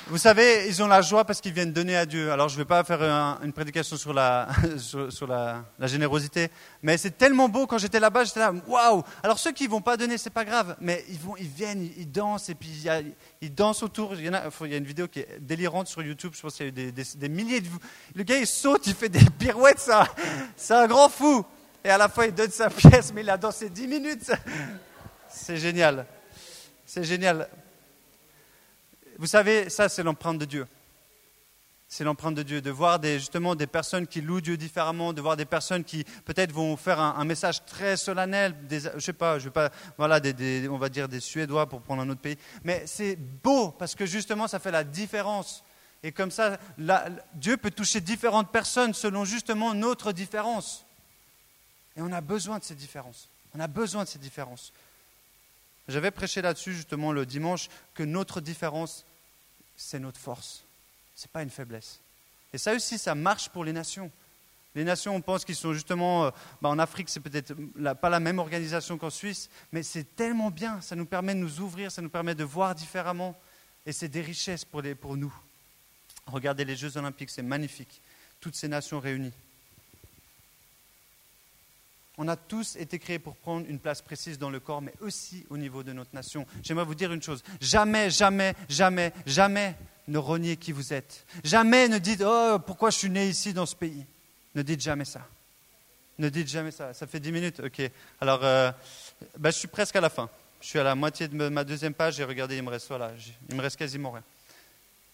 Vous 0.10 0.18
savez, 0.18 0.68
ils 0.70 0.82
ont 0.82 0.88
la 0.88 1.02
joie 1.02 1.26
parce 1.26 1.42
qu'ils 1.42 1.52
viennent 1.52 1.74
donner 1.74 1.98
à 1.98 2.06
Dieu. 2.06 2.32
Alors, 2.32 2.48
je 2.48 2.56
ne 2.56 2.60
vais 2.60 2.66
pas 2.66 2.82
faire 2.86 3.02
une 3.44 3.52
prédication 3.52 3.98
sur, 3.98 4.14
la, 4.14 4.48
sur, 4.78 5.28
la, 5.28 5.66
générosité, 5.82 6.50
mais 6.82 6.98
c'est 6.98 7.18
tellement 7.18 7.50
beau. 7.50 7.68
Quand 7.68 7.78
j'étais 7.78 8.00
là-bas, 8.00 8.24
j'étais 8.24 8.40
là, 8.40 8.54
waouh 8.68 9.04
Alors, 9.22 9.38
ceux 9.38 9.52
qui 9.52 9.66
ne 9.66 9.70
vont 9.70 9.82
pas 9.82 9.98
donner, 9.98 10.18
c'est 10.18 10.30
pas 10.30 10.46
grave, 10.46 10.78
mais 10.80 11.04
ils, 11.10 11.20
vont, 11.20 11.36
ils 11.36 11.48
viennent, 11.48 11.90
ils 11.98 12.10
dansent, 12.10 12.48
et 12.48 12.56
puis 12.56 12.86
ils 13.42 13.54
dansent 13.54 13.84
autour. 13.84 14.14
Il 14.16 14.22
y, 14.22 14.30
a, 14.30 14.48
y, 14.48 14.78
une 14.78 14.86
vidéo 14.86 15.10
qui 15.10 15.20
est 15.20 15.40
délirante 15.42 15.88
sur 15.88 16.02
YouTube, 16.02 16.32
je 16.34 16.42
pense 16.42 16.56
qu'il 16.56 16.68
y 16.68 16.70
a 16.70 16.88
eu 16.88 16.92
des, 16.94 17.30
milliers 17.30 17.60
de. 17.60 17.68
Le 18.16 18.24
gars, 18.24 18.38
il 18.38 18.48
saute, 18.48 18.88
il 18.88 18.96
fait 18.96 19.10
des 19.10 19.26
pirouettes, 19.38 19.80
ça. 19.80 20.08
C'est 20.56 20.74
un 20.74 20.88
grand 20.88 21.10
fou. 21.10 21.46
Et 21.84 21.90
à 21.90 21.98
la 21.98 22.08
fois, 22.08 22.28
il 22.28 22.34
donne 22.34 22.52
sa 22.52 22.70
pièce, 22.70 23.12
mais 23.14 23.22
il 23.22 23.30
a 23.30 23.36
dansé 23.38 23.70
10 23.70 23.88
minutes. 23.88 24.32
C'est 25.30 25.58
génial. 25.58 26.06
C'est 26.86 27.04
génial. 27.04 27.50
Vous 29.18 29.28
savez, 29.28 29.70
ça, 29.70 29.90
c'est 29.90 30.04
l'empreinte 30.04 30.38
de 30.38 30.46
Dieu. 30.46 30.68
C'est 31.90 32.04
l'empreinte 32.04 32.36
de 32.36 32.44
Dieu, 32.44 32.62
de 32.62 32.70
voir 32.70 33.02
justement 33.02 33.56
des 33.56 33.66
personnes 33.66 34.08
qui 34.08 34.20
louent 34.20 34.42
Dieu 34.42 34.58
différemment, 34.58 35.14
de 35.14 35.22
voir 35.22 35.38
des 35.38 35.46
personnes 35.46 35.86
qui 35.86 36.04
peut-être 36.26 36.52
vont 36.52 36.76
faire 36.76 37.00
un, 37.00 37.24
message 37.24 37.66
très 37.66 37.96
solennel, 37.96 38.54
des, 38.68 38.82
je 38.82 39.00
sais 39.00 39.14
pas, 39.14 39.40
je 39.40 39.46
vais 39.46 39.52
pas, 39.52 39.72
voilà, 39.98 40.20
on 40.70 40.78
va 40.78 40.90
dire 40.90 41.08
des 41.08 41.22
Suédois 41.22 41.68
pour 41.68 41.82
prendre 41.82 42.02
un 42.02 42.10
autre 42.10 42.20
pays. 42.20 42.38
Mais 42.64 42.84
c'est 42.86 43.16
beau 43.16 43.72
parce 43.72 43.96
que 43.96 44.06
justement, 44.06 44.48
ça 44.48 44.60
fait 44.60 44.72
la 44.72 44.84
différence. 44.84 45.64
Et 46.04 46.12
comme 46.12 46.30
ça, 46.30 46.58
Dieu 47.34 47.56
peut 47.56 47.72
toucher 47.72 48.02
différentes 48.02 48.52
personnes 48.52 48.94
selon 48.94 49.24
justement 49.24 49.74
notre 49.74 50.12
différence. 50.12 50.86
Et 51.96 52.02
on 52.02 52.12
a 52.12 52.22
besoin 52.22 52.60
de 52.60 52.66
ces 52.66 52.76
différences. 52.76 53.30
On 53.56 53.62
a 53.62 53.68
besoin 53.68 54.04
de 54.04 54.10
ces 54.10 54.20
différences. 54.20 54.74
J'avais 55.88 56.12
prêché 56.12 56.42
là-dessus 56.42 56.74
justement 56.74 57.12
le 57.12 57.26
dimanche 57.26 57.70
que 57.94 58.04
notre 58.04 58.42
différence, 58.42 59.06
c'est 59.76 60.00
notre 60.00 60.20
force. 60.20 60.64
Ce 61.16 61.24
n'est 61.24 61.32
pas 61.32 61.44
une 61.44 61.50
faiblesse. 61.50 62.00
Et 62.54 62.58
ça 62.58 62.74
aussi, 62.74 62.98
ça 62.98 63.16
marche 63.16 63.50
pour 63.50 63.64
les 63.64 63.74
nations. 63.74 64.12
Les 64.76 64.84
nations, 64.84 65.16
on 65.16 65.22
pense 65.22 65.44
qu'ils 65.44 65.56
sont 65.56 65.74
justement, 65.74 66.26
euh, 66.26 66.32
bah, 66.62 66.70
en 66.70 66.78
Afrique, 66.78 67.10
c'est 67.10 67.20
peut-être 67.20 67.54
pas 67.96 68.10
la 68.10 68.20
même 68.20 68.38
organisation 68.38 68.98
qu'en 68.98 69.10
Suisse, 69.10 69.50
mais 69.72 69.82
c'est 69.82 70.16
tellement 70.16 70.52
bien, 70.52 70.82
ça 70.82 70.96
nous 70.96 71.06
permet 71.06 71.34
de 71.34 71.40
nous 71.40 71.62
ouvrir, 71.62 71.92
ça 71.92 72.02
nous 72.02 72.10
permet 72.10 72.36
de 72.36 72.44
voir 72.44 72.76
différemment, 72.76 73.36
et 73.86 73.92
c'est 73.92 74.08
des 74.08 74.22
richesses 74.22 74.66
pour, 74.66 74.84
pour 75.02 75.18
nous. 75.18 75.34
Regardez 76.28 76.64
les 76.64 76.76
Jeux 76.76 76.96
olympiques, 76.98 77.32
c'est 77.32 77.42
magnifique, 77.42 78.02
toutes 78.40 78.56
ces 78.56 78.68
nations 78.68 79.00
réunies. 79.00 79.34
On 82.18 82.28
a 82.28 82.36
tous 82.36 82.76
été 82.78 82.98
créés 82.98 83.20
pour 83.20 83.36
prendre 83.36 83.68
une 83.70 83.80
place 83.80 84.02
précise 84.02 84.40
dans 84.40 84.50
le 84.50 84.60
corps, 84.60 84.82
mais 84.82 84.94
aussi 85.02 85.46
au 85.50 85.58
niveau 85.58 85.84
de 85.84 85.94
notre 85.94 86.16
nation. 86.16 86.48
J'aimerais 86.64 86.86
vous 86.86 86.96
dire 86.96 87.14
une 87.14 87.22
chose. 87.22 87.44
Jamais, 87.62 88.10
jamais, 88.10 88.56
jamais, 88.68 89.14
jamais 89.28 89.76
ne 90.08 90.18
reniez 90.18 90.58
qui 90.58 90.72
vous 90.72 90.94
êtes. 90.94 91.26
Jamais 91.44 91.88
ne 91.88 92.00
dites 92.00 92.24
Oh, 92.26 92.58
pourquoi 92.66 92.90
je 92.90 92.98
suis 92.98 93.10
né 93.10 93.28
ici 93.28 93.54
dans 93.54 93.68
ce 93.68 93.76
pays. 93.76 94.04
Ne 94.56 94.64
dites 94.64 94.82
jamais 94.82 95.06
ça. 95.06 95.28
Ne 96.18 96.30
dites 96.30 96.48
jamais 96.48 96.72
ça. 96.72 96.94
Ça 96.96 97.06
fait 97.06 97.20
dix 97.20 97.32
minutes 97.32 97.60
Ok. 97.60 97.82
Alors, 98.20 98.44
euh, 98.44 98.72
ben, 99.38 99.52
je 99.52 99.58
suis 99.58 99.68
presque 99.68 99.96
à 99.96 100.02
la 100.02 100.10
fin. 100.10 100.28
Je 100.60 100.68
suis 100.68 100.80
à 100.80 100.84
la 100.84 100.96
moitié 100.96 101.28
de 101.28 101.50
ma 101.50 101.64
deuxième 101.64 101.94
page 101.94 102.20
et 102.20 102.24
regardez, 102.24 102.58
il 102.58 102.64
me 102.64 102.70
reste, 102.70 102.88
voilà, 102.88 103.12
il 103.50 103.56
me 103.56 103.62
reste 103.62 103.78
quasiment 103.78 104.10
rien. 104.10 104.24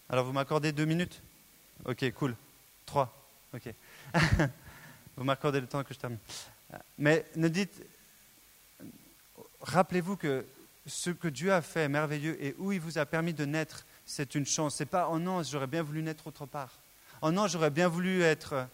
Alors, 0.08 0.24
vous 0.24 0.32
m'accordez 0.32 0.72
deux 0.72 0.86
minutes? 0.86 1.20
Ok, 1.84 2.10
cool. 2.12 2.34
Trois. 2.86 3.12
Ok. 3.52 3.68
vous 5.16 5.24
m'accordez 5.24 5.60
le 5.60 5.66
temps 5.66 5.84
que 5.84 5.92
je 5.92 5.98
termine. 5.98 6.18
Mais 6.98 7.24
ne 7.36 7.48
dites, 7.48 7.82
rappelez-vous 9.60 10.16
que 10.16 10.44
ce 10.86 11.10
que 11.10 11.28
Dieu 11.28 11.52
a 11.52 11.62
fait 11.62 11.84
est 11.84 11.88
merveilleux 11.88 12.42
et 12.42 12.54
où 12.58 12.72
il 12.72 12.80
vous 12.80 12.98
a 12.98 13.06
permis 13.06 13.32
de 13.32 13.44
naître, 13.44 13.84
c'est 14.04 14.34
une 14.34 14.46
chance. 14.46 14.76
C'est 14.76 14.86
pas 14.86 15.08
oh 15.10 15.18
non, 15.18 15.42
j'aurais 15.42 15.66
bien 15.66 15.82
voulu 15.82 16.02
naître 16.02 16.26
autre 16.26 16.46
part. 16.46 16.70
Oh 17.22 17.30
non, 17.30 17.46
j'aurais 17.46 17.70
bien 17.70 17.88
voulu 17.88 18.22
être, 18.22 18.66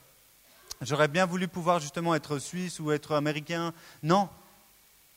j'aurais 0.81 1.09
bien 1.09 1.27
voulu 1.27 1.47
pouvoir 1.47 1.79
justement 1.79 2.15
être 2.15 2.39
suisse 2.39 2.81
ou 2.81 2.91
être 2.91 3.15
américain. 3.15 3.73
Non, 4.03 4.29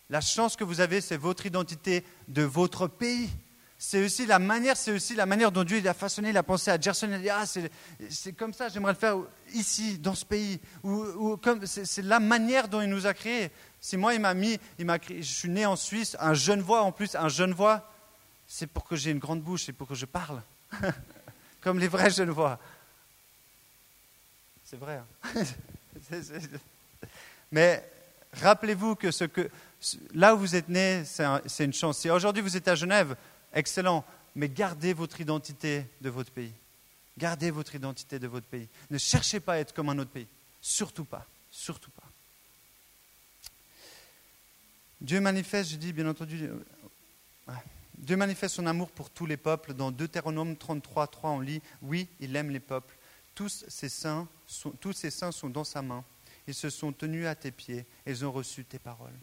la 0.10 0.22
chance 0.22 0.56
que 0.56 0.64
vous 0.64 0.82
avez, 0.82 1.02
c'est 1.02 1.18
votre 1.18 1.46
identité 1.46 2.04
de 2.28 2.44
votre 2.44 2.88
pays 2.88 3.30
c'est 3.86 4.02
aussi 4.02 4.26
la 4.26 4.40
manière, 4.40 4.78
c'est 4.78 4.94
aussi 4.94 5.14
la 5.14 5.26
manière 5.26 5.52
dont 5.52 5.66
Dieu 5.66 5.86
a 5.86 5.94
façonné, 5.94 6.30
il 6.30 6.38
a 6.38 6.42
pensé 6.42 6.72
à 6.72 6.80
Gerson, 6.80 7.08
il 7.10 7.16
a 7.16 7.20
dit 7.20 7.30
ah 7.30 7.44
c'est 8.10 8.32
comme 8.32 8.54
ça, 8.54 8.70
j'aimerais 8.70 8.94
le 8.94 8.98
faire 8.98 9.18
ici, 9.54 9.98
dans 9.98 10.16
ce 10.16 10.24
pays, 10.24 10.62
ou, 10.84 11.36
comme 11.36 11.66
c'est 11.66 12.02
la 12.02 12.22
manière 12.22 12.70
dont 12.70 12.80
il 12.80 12.88
nous 12.88 13.06
a 13.08 13.14
créés. 13.14 13.52
Si 13.82 13.98
moi 13.98 14.14
il 14.14 14.22
m'a 14.22 14.34
mis, 14.34 14.58
il 14.80 14.86
m'a 14.86 14.98
je 15.06 15.22
suis 15.22 15.50
né 15.50 15.66
en 15.66 15.76
Suisse, 15.76 16.16
un 16.22 16.34
jeune 16.34 16.62
voix 16.62 16.84
en 16.84 16.94
plus, 16.94 17.14
un 17.16 17.28
jeune 17.28 17.52
voix, 17.52 17.92
c'est 18.48 18.68
pour 18.68 18.86
que 18.86 18.96
j'ai 18.96 19.12
une 19.12 19.20
grande 19.20 19.42
bouche, 19.42 19.66
c'est 19.66 19.74
pour 19.74 19.90
que 19.90 19.96
je 19.96 20.06
parle, 20.06 20.42
comme 21.62 21.78
les 21.78 21.90
vrais 21.90 22.10
jeunes 22.10 22.32
voix. 22.32 22.60
C'est 24.64 24.78
vrai. 24.78 25.02
Hein. 25.36 25.44
Mais 27.52 27.86
rappelez-vous 28.32 28.96
que, 28.96 29.12
ce 29.12 29.26
que 29.26 29.50
là 30.14 30.36
où 30.36 30.38
vous 30.38 30.56
êtes 30.56 30.70
né, 30.70 31.04
c'est 31.06 31.66
une 31.66 31.74
chance. 31.74 31.98
Si 31.98 32.10
aujourd'hui 32.10 32.42
vous 32.42 32.56
êtes 32.56 32.70
à 32.70 32.76
Genève, 32.76 33.18
excellent, 33.54 34.06
mais 34.36 34.50
gardez 34.50 34.94
votre 34.94 35.22
identité 35.22 35.86
de 36.02 36.10
votre 36.10 36.32
pays. 36.32 36.54
Gardez 37.18 37.52
votre 37.52 37.76
identité 37.76 38.20
de 38.20 38.28
votre 38.28 38.48
pays. 38.48 38.68
Ne 38.90 38.98
cherchez 38.98 39.40
pas 39.40 39.54
à 39.54 39.58
être 39.58 39.74
comme 39.74 39.90
un 39.90 40.00
autre 40.00 40.12
pays. 40.12 40.28
Surtout 40.62 41.06
pas. 41.06 41.28
Surtout 41.52 41.92
pas. 41.92 42.04
Dieu 45.00 45.20
manifeste, 45.20 45.72
je 45.72 45.76
dis 45.76 45.94
bien 45.94 46.08
entendu, 46.08 46.46
euh, 46.48 47.54
Dieu 47.98 48.16
manifeste 48.16 48.56
son 48.56 48.66
amour 48.66 48.90
pour 48.90 49.10
tous 49.10 49.26
les 49.26 49.38
peuples. 49.38 49.74
Dans 49.74 49.92
Deutéronome 49.92 50.56
33, 50.56 51.08
3, 51.08 51.30
on 51.32 51.40
lit 51.40 51.62
Oui, 51.82 52.08
il 52.20 52.36
aime 52.36 52.50
les 52.50 52.60
peuples. 52.60 52.96
Tous 53.36 53.66
ses 53.68 53.90
saints 53.90 54.28
sont, 54.48 54.72
tous 54.72 54.94
ses 54.94 55.12
saints 55.12 55.32
sont 55.32 55.50
dans 55.50 55.64
sa 55.64 55.82
main. 55.82 56.04
Ils 56.48 56.54
se 56.54 56.70
sont 56.70 56.92
tenus 56.92 57.28
à 57.28 57.36
tes 57.36 57.52
pieds. 57.52 57.86
Ils 58.06 58.26
ont 58.26 58.32
reçu 58.32 58.66
tes 58.66 58.80
paroles. 58.80 59.14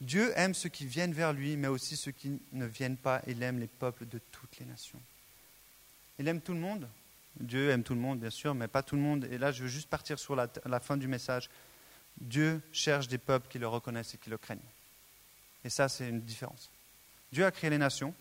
Dieu 0.00 0.32
aime 0.36 0.54
ceux 0.54 0.68
qui 0.68 0.86
viennent 0.86 1.12
vers 1.12 1.32
lui, 1.32 1.56
mais 1.56 1.68
aussi 1.68 1.96
ceux 1.96 2.10
qui 2.10 2.40
ne 2.52 2.66
viennent 2.66 2.96
pas. 2.96 3.22
Il 3.26 3.42
aime 3.42 3.60
les 3.60 3.66
peuples 3.66 4.06
de 4.06 4.20
toutes 4.30 4.58
les 4.58 4.66
nations. 4.66 5.00
Il 6.18 6.28
aime 6.28 6.40
tout 6.40 6.52
le 6.52 6.60
monde. 6.60 6.88
Dieu 7.40 7.70
aime 7.70 7.82
tout 7.82 7.94
le 7.94 8.00
monde, 8.00 8.20
bien 8.20 8.30
sûr, 8.30 8.54
mais 8.54 8.68
pas 8.68 8.82
tout 8.82 8.96
le 8.96 9.02
monde. 9.02 9.24
Et 9.30 9.38
là, 9.38 9.50
je 9.50 9.62
veux 9.62 9.68
juste 9.68 9.88
partir 9.88 10.18
sur 10.18 10.36
la, 10.36 10.80
fin 10.80 10.96
du 10.96 11.08
message. 11.08 11.50
Dieu 12.20 12.60
cherche 12.72 13.08
des 13.08 13.18
peuples 13.18 13.48
qui 13.48 13.58
le 13.58 13.66
reconnaissent 13.66 14.14
et 14.14 14.18
qui 14.18 14.30
le 14.30 14.38
craignent. 14.38 14.60
Et 15.64 15.70
ça, 15.70 15.88
c'est 15.88 16.08
une 16.08 16.20
différence. 16.20 16.70
Dieu 17.32 17.44
a 17.44 17.50
créé 17.50 17.70
les 17.70 17.78
nations, 17.78 18.14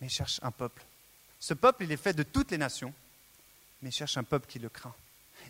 mais 0.00 0.08
cherche 0.08 0.40
un 0.42 0.50
peuple. 0.50 0.82
Ce 1.38 1.54
peuple, 1.54 1.84
il 1.84 1.92
est 1.92 1.96
fait 1.96 2.12
de 2.12 2.22
toutes 2.22 2.50
les 2.50 2.58
nations, 2.58 2.92
mais 3.80 3.90
cherche 3.90 4.18
un 4.18 4.24
peuple 4.24 4.46
qui 4.46 4.58
le 4.58 4.68
craint. 4.68 4.94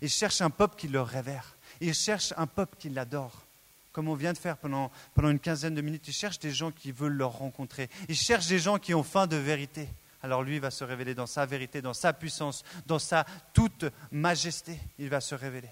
Il 0.01 0.09
cherche 0.09 0.41
un 0.41 0.51
peuple 0.51 0.77
qui 0.77 0.87
le 0.87 1.01
révère. 1.01 1.57
Il 1.81 1.95
cherche 1.95 2.33
un 2.37 2.47
peuple 2.47 2.77
qui 2.79 2.91
l'adore 2.91 3.45
comme 3.93 4.09
on 4.09 4.15
vient 4.15 4.33
de 4.33 4.39
faire 4.39 4.57
pendant, 4.57 4.91
une 5.17 5.39
quinzaine 5.39 5.75
de 5.75 5.81
minutes. 5.81 6.07
Il 6.09 6.15
cherche 6.15 6.39
des 6.39 6.53
gens 6.53 6.71
qui 6.71 6.93
veulent 6.93 7.13
le 7.13 7.27
rencontrer. 7.27 7.89
Il 8.09 8.17
cherche 8.17 8.47
des 8.47 8.59
gens 8.59 8.79
qui 8.79 8.95
ont 8.95 9.03
faim 9.03 9.27
de 9.27 9.37
vérité. 9.37 9.89
Alors 10.23 10.43
lui 10.43 10.59
va 10.59 10.71
se 10.71 10.85
révéler 10.85 11.15
dans 11.15 11.27
sa 11.27 11.47
vérité, 11.47 11.81
dans 11.81 11.95
sa 11.95 12.13
puissance, 12.13 12.63
dans 12.87 12.99
sa 12.99 13.25
toute 13.55 13.87
majesté. 14.13 14.79
Il 14.99 15.09
va 15.09 15.21
se 15.21 15.35
révéler. 15.35 15.71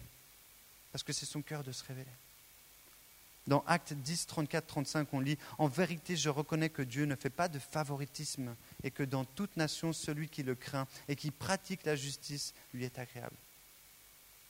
Parce 0.90 1.02
que 1.02 1.12
c'est 1.12 1.26
son 1.26 1.42
cœur 1.42 1.62
de 1.62 1.72
se 1.72 1.84
révéler. 1.84 2.06
Dans 3.46 3.64
Actes 3.66 3.94
10, 3.94 4.26
34, 4.26 4.66
35, 4.66 5.08
on 5.14 5.20
lit 5.20 5.38
En 5.56 5.68
vérité, 5.68 6.16
je 6.16 6.28
reconnais 6.28 6.68
que 6.68 6.82
Dieu 6.82 7.06
ne 7.06 7.14
fait 7.14 7.30
pas 7.30 7.48
de 7.48 7.58
favoritisme 7.58 8.54
et 8.82 8.90
que 8.90 9.02
dans 9.02 9.24
toute 9.24 9.56
nation, 9.56 9.94
celui 9.94 10.28
qui 10.28 10.42
le 10.42 10.54
craint 10.54 10.86
et 11.08 11.16
qui 11.16 11.30
pratique 11.30 11.84
la 11.84 11.96
justice 11.96 12.52
lui 12.74 12.84
est 12.84 12.98
agréable. 12.98 13.36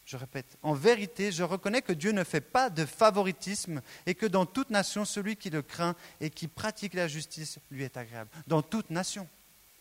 Je 0.09 0.17
répète, 0.17 0.57
en 0.63 0.73
vérité, 0.73 1.31
je 1.33 1.43
reconnais 1.43 1.83
que 1.83 1.93
Dieu 1.93 2.13
ne 2.13 2.25
fait 2.25 2.41
pas 2.41 2.71
de 2.71 2.87
favoritisme 2.87 3.83
et 4.07 4.15
que 4.15 4.25
dans 4.25 4.47
toute 4.47 4.71
nation, 4.71 5.05
celui 5.05 5.37
qui 5.37 5.51
le 5.51 5.61
craint 5.61 5.95
et 6.23 6.31
qui 6.31 6.49
pratique 6.49 6.95
la 6.95 7.09
justice 7.09 7.59
lui 7.71 7.85
est 7.85 7.95
agréable. 7.99 8.31
Dans 8.47 8.63
toute 8.63 8.89
nation. 8.89 9.29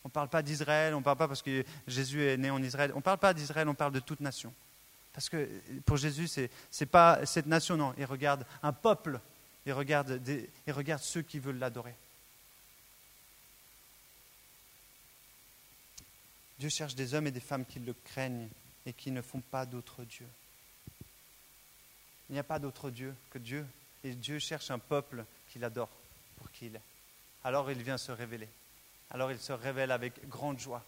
On 0.04 0.10
ne 0.10 0.12
parle 0.12 0.28
pas 0.28 0.42
d'Israël, 0.42 0.94
on 0.94 1.00
ne 1.00 1.04
parle 1.04 1.16
pas 1.18 1.30
parce 1.30 1.42
que 1.42 1.64
Jésus 1.88 2.26
est 2.26 2.36
né 2.36 2.50
en 2.50 2.62
Israël. 2.62 2.92
On 2.94 2.98
ne 2.98 3.02
parle 3.02 3.20
pas 3.20 3.34
d'Israël, 3.34 3.70
on 3.70 3.74
parle 3.74 3.94
de 3.94 4.02
toute 4.02 4.20
nation. 4.20 4.54
Parce 5.14 5.30
que 5.30 5.50
pour 5.86 5.96
Jésus, 5.96 6.28
ce 6.28 6.42
n'est 6.42 6.86
pas 6.88 7.26
cette 7.26 7.46
nation, 7.46 7.78
non. 7.78 7.94
Il 7.98 8.04
regarde 8.04 8.46
un 8.64 8.74
peuple. 8.74 9.22
Il 9.66 9.72
regarde, 9.72 10.22
regarde 10.68 11.04
ceux 11.04 11.22
qui 11.22 11.40
veulent 11.40 11.60
l'adorer. 11.60 11.96
Dieu 16.60 16.68
cherche 16.68 16.96
des 16.96 17.14
hommes 17.14 17.28
et 17.28 17.32
des 17.32 17.40
femmes 17.40 17.66
qui 17.66 17.80
le 17.80 17.96
craignent 18.04 18.50
et 18.88 18.94
qui 18.94 19.12
ne 19.12 19.22
font 19.22 19.42
pas 19.42 19.66
d'autre 19.66 20.06
Dieu. 20.06 20.26
Il 22.30 22.34
n'y 22.34 22.40
a 22.40 22.44
pas 22.44 22.58
d'autre 22.58 22.90
Dieu 22.90 23.14
que 23.30 23.38
Dieu. 23.38 23.68
Et 24.04 24.16
Dieu 24.16 24.40
cherche 24.40 24.72
un 24.72 24.80
peuple 24.80 25.26
qui 25.50 25.60
l'adore 25.60 25.90
pour 26.38 26.50
qui 26.52 26.68
il 26.68 26.76
est. 26.78 26.82
Alors 27.44 27.70
il 27.70 27.84
vient 27.84 27.98
se 27.98 28.14
révéler. 28.14 28.48
Alors 29.10 29.32
il 29.32 29.40
se 29.40 29.52
révèle 29.52 29.92
avec 29.92 30.28
grande 30.30 30.60
joie. 30.60 30.84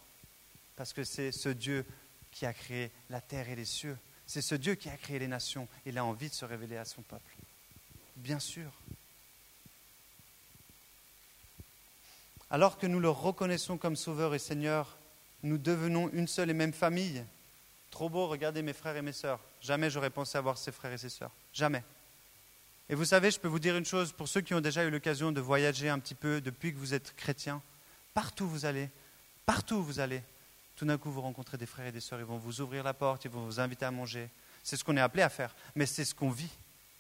Parce 0.78 0.94
que 0.94 1.04
c'est 1.04 1.34
ce 1.34 1.50
Dieu 1.50 1.86
qui 2.32 2.46
a 2.46 2.54
créé 2.54 2.90
la 3.10 3.20
terre 3.20 3.50
et 3.50 3.56
les 3.56 3.66
cieux. 3.66 3.98
C'est 4.26 4.42
ce 4.42 4.56
Dieu 4.56 4.76
qui 4.76 4.90
a 4.90 4.96
créé 4.96 5.20
les 5.20 5.28
nations. 5.28 5.68
Il 5.86 5.98
a 5.98 6.06
envie 6.06 6.30
de 6.30 6.34
se 6.34 6.46
révéler 6.46 6.78
à 6.78 6.86
son 6.86 7.02
peuple. 7.02 7.36
Bien 8.16 8.40
sûr. 8.40 8.72
Alors 12.50 12.78
que 12.78 12.88
nous 12.88 13.02
le 13.02 13.10
reconnaissons 13.10 13.78
comme 13.78 13.98
Sauveur 13.98 14.34
et 14.34 14.40
Seigneur, 14.40 14.98
nous 15.44 15.58
devenons 15.58 16.10
une 16.14 16.28
seule 16.28 16.50
et 16.50 16.54
même 16.54 16.74
famille. 16.74 17.26
Trop 17.92 18.10
beau, 18.10 18.28
regardez 18.28 18.62
mes 18.62 18.74
frères 18.74 18.96
et 18.96 19.02
mes 19.02 19.12
sœurs. 19.12 19.40
Jamais 19.62 19.90
j'aurais 19.90 20.10
pensé 20.10 20.38
avoir 20.38 20.58
ces 20.58 20.72
frères 20.72 20.92
et 20.92 20.98
ces 20.98 21.10
sœurs. 21.10 21.32
Jamais. 21.54 21.84
Et 22.90 22.96
vous 22.96 23.06
savez, 23.06 23.30
je 23.32 23.40
peux 23.40 23.48
vous 23.48 23.60
dire 23.60 23.78
une 23.78 23.86
chose, 23.86 24.12
pour 24.12 24.28
ceux 24.28 24.42
qui 24.42 24.54
ont 24.54 24.62
déjà 24.62 24.84
eu 24.84 24.90
l'occasion 24.90 25.32
de 25.32 25.42
voyager 25.42 25.90
un 25.90 26.00
petit 26.00 26.16
peu 26.16 26.42
depuis 26.42 26.74
que 26.74 26.78
vous 26.80 26.94
êtes 26.94 27.16
chrétiens, 27.16 27.62
partout 28.14 28.46
où 28.46 28.50
vous 28.50 28.66
allez, 28.66 28.90
partout 29.46 29.76
où 29.76 29.84
vous 29.84 30.00
allez, 30.00 30.24
tout 30.76 30.86
d'un 30.86 30.98
coup 30.98 31.12
vous 31.12 31.22
rencontrez 31.22 31.58
des 31.58 31.66
frères 31.66 31.88
et 31.88 31.92
des 31.92 32.00
sœurs, 32.00 32.20
ils 32.20 32.26
vont 32.26 32.38
vous 32.38 32.62
ouvrir 32.62 32.84
la 32.84 32.94
porte, 32.94 33.26
ils 33.26 33.32
vont 33.32 33.46
vous 33.46 33.60
inviter 33.60 33.86
à 33.86 33.92
manger. 33.92 34.30
C'est 34.64 34.76
ce 34.76 34.84
qu'on 34.84 34.98
est 34.98 35.02
appelé 35.02 35.24
à 35.24 35.30
faire, 35.30 35.56
mais 35.76 35.86
c'est 35.86 36.06
ce 36.06 36.16
qu'on 36.16 36.30
vit. 36.30 36.50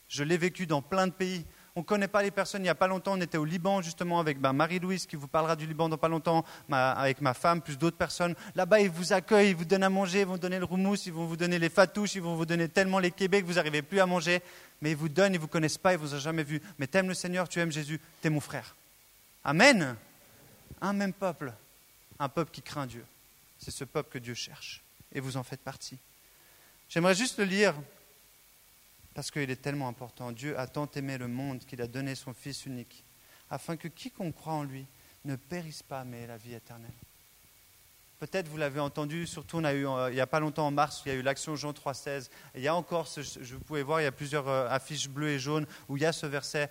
Je 0.07 0.23
l'ai 0.23 0.37
vécu 0.37 0.67
dans 0.67 0.81
plein 0.81 1.07
de 1.07 1.13
pays. 1.13 1.45
On 1.75 1.81
ne 1.81 1.85
connaît 1.85 2.07
pas 2.07 2.21
les 2.23 2.31
personnes. 2.31 2.61
Il 2.61 2.63
n'y 2.63 2.69
a 2.69 2.75
pas 2.75 2.87
longtemps, 2.87 3.13
on 3.13 3.21
était 3.21 3.37
au 3.37 3.45
Liban 3.45 3.81
justement 3.81 4.19
avec 4.19 4.39
Marie-Louise 4.39 5.05
qui 5.05 5.15
vous 5.15 5.27
parlera 5.27 5.55
du 5.55 5.65
Liban 5.65 5.89
dans 5.89 5.97
pas 5.97 6.07
longtemps, 6.07 6.43
avec 6.71 7.21
ma 7.21 7.33
femme, 7.33 7.61
plus 7.61 7.77
d'autres 7.77 7.97
personnes. 7.97 8.35
Là-bas, 8.55 8.79
ils 8.79 8.89
vous 8.89 9.13
accueillent, 9.13 9.51
ils 9.51 9.55
vous 9.55 9.65
donnent 9.65 9.83
à 9.83 9.89
manger, 9.89 10.21
ils 10.21 10.25
vont 10.25 10.37
donner 10.37 10.59
le 10.59 10.65
roumous, 10.65 11.05
ils 11.05 11.13
vont 11.13 11.25
vous 11.25 11.37
donner 11.37 11.59
les 11.59 11.69
fatouches, 11.69 12.15
ils 12.15 12.21
vont 12.21 12.35
vous 12.35 12.45
donner 12.45 12.67
tellement 12.67 12.99
les 12.99 13.11
Québec 13.11 13.43
que 13.43 13.47
vous 13.47 13.55
n'arrivez 13.55 13.81
plus 13.81 13.99
à 13.99 14.05
manger. 14.05 14.41
Mais 14.81 14.91
ils 14.91 14.97
vous 14.97 15.09
donnent, 15.09 15.33
ils 15.33 15.37
ne 15.37 15.41
vous 15.41 15.47
connaissent 15.47 15.77
pas, 15.77 15.93
ils 15.93 15.97
ne 15.97 16.01
vous 16.01 16.15
ont 16.15 16.19
jamais 16.19 16.43
vu. 16.43 16.61
Mais 16.77 16.87
tu 16.87 16.97
aimes 16.97 17.07
le 17.09 17.13
Seigneur, 17.13 17.47
tu 17.47 17.59
aimes 17.59 17.71
Jésus, 17.71 17.99
tu 18.21 18.27
es 18.27 18.29
mon 18.29 18.39
frère. 18.39 18.75
Amen. 19.43 19.95
Un 20.81 20.93
même 20.93 21.13
peuple, 21.13 21.53
un 22.19 22.29
peuple 22.29 22.51
qui 22.51 22.61
craint 22.61 22.87
Dieu. 22.87 23.05
C'est 23.59 23.71
ce 23.71 23.83
peuple 23.83 24.09
que 24.11 24.19
Dieu 24.19 24.33
cherche. 24.33 24.81
Et 25.13 25.19
vous 25.19 25.37
en 25.37 25.43
faites 25.43 25.61
partie. 25.61 25.97
J'aimerais 26.89 27.15
juste 27.15 27.37
le 27.37 27.45
lire 27.45 27.75
parce 29.19 29.31
qu'il 29.31 29.51
est 29.51 29.61
tellement 29.61 29.89
important. 29.89 30.31
Dieu 30.31 30.57
a 30.57 30.65
tant 30.65 30.89
aimé 30.95 31.17
le 31.17 31.27
monde 31.27 31.59
qu'il 31.65 31.81
a 31.81 31.87
donné 31.87 32.15
son 32.15 32.33
Fils 32.33 32.65
unique, 32.65 33.03
afin 33.49 33.75
que 33.75 33.89
quiconque 33.89 34.33
croit 34.33 34.53
en 34.53 34.63
lui 34.63 34.85
ne 35.25 35.35
périsse 35.35 35.83
pas, 35.83 36.05
mais 36.05 36.21
ait 36.21 36.27
la 36.27 36.37
vie 36.37 36.53
éternelle. 36.53 36.93
Peut-être 38.17 38.47
vous 38.47 38.55
l'avez 38.55 38.79
entendu, 38.79 39.27
surtout 39.27 39.57
on 39.57 39.65
a 39.65 39.73
eu, 39.73 39.85
euh, 39.85 40.09
il 40.09 40.13
n'y 40.13 40.21
a 40.21 40.25
pas 40.25 40.39
longtemps 40.39 40.67
en 40.67 40.71
mars, 40.71 41.01
il 41.05 41.09
y 41.09 41.11
a 41.11 41.15
eu 41.15 41.21
l'action 41.21 41.57
Jean 41.57 41.73
3,16. 41.73 42.29
Il 42.55 42.61
y 42.61 42.69
a 42.69 42.73
encore, 42.73 43.09
je 43.17 43.55
vous 43.55 43.59
pouvez 43.59 43.83
voir, 43.83 43.99
il 43.99 44.05
y 44.05 44.07
a 44.07 44.13
plusieurs 44.13 44.47
euh, 44.47 44.69
affiches 44.69 45.09
bleues 45.09 45.31
et 45.31 45.39
jaunes 45.39 45.67
où 45.89 45.97
il 45.97 46.03
y 46.03 46.05
a 46.05 46.13
ce 46.13 46.25
verset. 46.25 46.69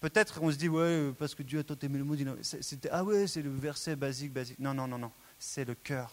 Peut-être 0.00 0.38
on 0.40 0.50
se 0.50 0.56
dit, 0.56 0.70
ouais, 0.70 1.12
parce 1.18 1.34
que 1.34 1.42
Dieu 1.42 1.58
a 1.58 1.64
tant 1.64 1.76
aimé 1.82 1.98
le 1.98 2.04
monde. 2.04 2.38
C'était, 2.40 2.88
ah 2.92 3.04
ouais, 3.04 3.26
c'est 3.26 3.42
le 3.42 3.50
verset 3.50 3.94
basique, 3.94 4.32
basique. 4.32 4.58
Non, 4.58 4.72
non, 4.72 4.88
non, 4.88 4.96
non. 4.96 5.12
C'est 5.38 5.66
le 5.66 5.74
cœur 5.74 6.10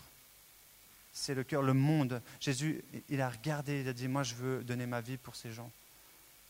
c'est 1.14 1.34
le 1.34 1.44
cœur, 1.44 1.62
le 1.62 1.74
monde. 1.74 2.22
Jésus, 2.40 2.84
il 3.10 3.22
a 3.22 3.30
regardé, 3.30 3.82
il 3.82 3.88
a 3.88 3.94
dit, 3.94 4.08
moi 4.08 4.24
je 4.24 4.36
veux 4.36 4.64
donner 4.64 4.86
ma 4.86 5.02
vie 5.02 5.18
pour 5.18 5.36
ces 5.36 5.52
gens, 5.52 5.70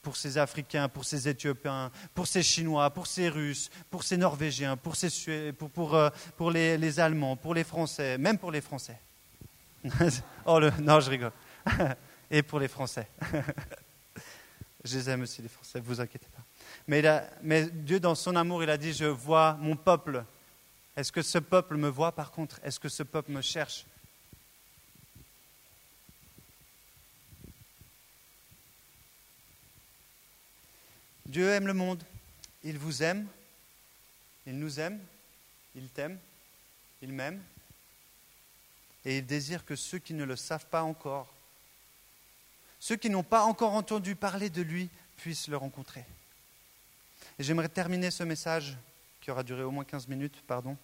pour 0.01 0.17
ces 0.17 0.37
Africains, 0.37 0.89
pour 0.89 1.05
ces 1.05 1.27
Éthiopiens, 1.27 1.91
pour 2.13 2.27
ces 2.27 2.43
Chinois, 2.43 2.89
pour 2.89 3.07
ces 3.07 3.29
Russes, 3.29 3.69
pour 3.89 4.03
ces 4.03 4.17
Norvégiens, 4.17 4.77
pour, 4.77 4.95
ces, 4.95 5.51
pour, 5.53 5.69
pour, 5.69 5.95
euh, 5.95 6.09
pour 6.37 6.51
les, 6.51 6.77
les, 6.77 6.99
Allemands, 6.99 7.35
pour 7.35 7.53
les 7.53 7.63
Français, 7.63 8.17
même 8.17 8.37
pour 8.37 8.51
les 8.51 8.61
Français. 8.61 8.97
oh, 10.45 10.59
le, 10.59 10.71
non, 10.81 10.99
je 10.99 11.09
rigole. 11.09 11.31
Et 12.33 12.43
pour 12.43 12.59
les 12.59 12.69
Français. 12.69 13.07
je 14.85 14.97
les 14.97 15.09
aime 15.09 15.23
aussi, 15.23 15.41
les 15.41 15.49
Français, 15.49 15.81
vous 15.81 15.99
inquiétez 15.99 16.27
pas. 16.33 16.43
Mais, 16.87 17.03
mais 17.41 17.69
Dieu, 17.69 17.99
dans 17.99 18.15
son 18.15 18.35
amour, 18.35 18.63
il 18.63 18.69
a 18.69 18.77
dit, 18.77 18.93
je 18.93 19.05
vois 19.05 19.57
mon 19.59 19.75
peuple. 19.75 20.23
Est-ce 20.95 21.11
que 21.11 21.21
ce 21.21 21.37
peuple 21.39 21.77
me 21.77 21.89
voit 21.89 22.11
par 22.13 22.31
contre? 22.31 22.59
Est-ce 22.63 22.79
que 22.79 22.89
ce 22.89 23.03
peuple 23.03 23.31
me 23.31 23.41
cherche? 23.41 23.85
Dieu 31.25 31.49
aime 31.49 31.67
le 31.67 31.73
monde, 31.73 32.03
il 32.63 32.77
vous 32.77 33.03
aime, 33.03 33.27
il 34.45 34.57
nous 34.57 34.79
aime, 34.79 34.99
il 35.75 35.87
t'aime, 35.89 36.19
il 37.01 37.13
m'aime, 37.13 37.41
et 39.05 39.17
il 39.17 39.25
désire 39.25 39.65
que 39.65 39.75
ceux 39.75 39.99
qui 39.99 40.13
ne 40.13 40.23
le 40.23 40.35
savent 40.35 40.65
pas 40.65 40.83
encore, 40.83 41.31
ceux 42.79 42.95
qui 42.95 43.09
n'ont 43.09 43.23
pas 43.23 43.43
encore 43.43 43.73
entendu 43.73 44.15
parler 44.15 44.49
de 44.49 44.61
lui, 44.61 44.89
puissent 45.17 45.47
le 45.47 45.57
rencontrer. 45.57 46.03
Et 47.37 47.43
j'aimerais 47.43 47.69
terminer 47.69 48.09
ce 48.09 48.23
message, 48.23 48.75
qui 49.21 49.29
aura 49.29 49.43
duré 49.43 49.61
au 49.61 49.71
moins 49.71 49.85
15 49.85 50.07
minutes, 50.07 50.41
pardon. 50.47 50.75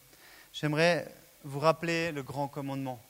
J'aimerais 0.54 1.12
vous 1.44 1.60
rappeler 1.60 2.12
le 2.12 2.22
grand 2.22 2.48
commandement. 2.48 3.02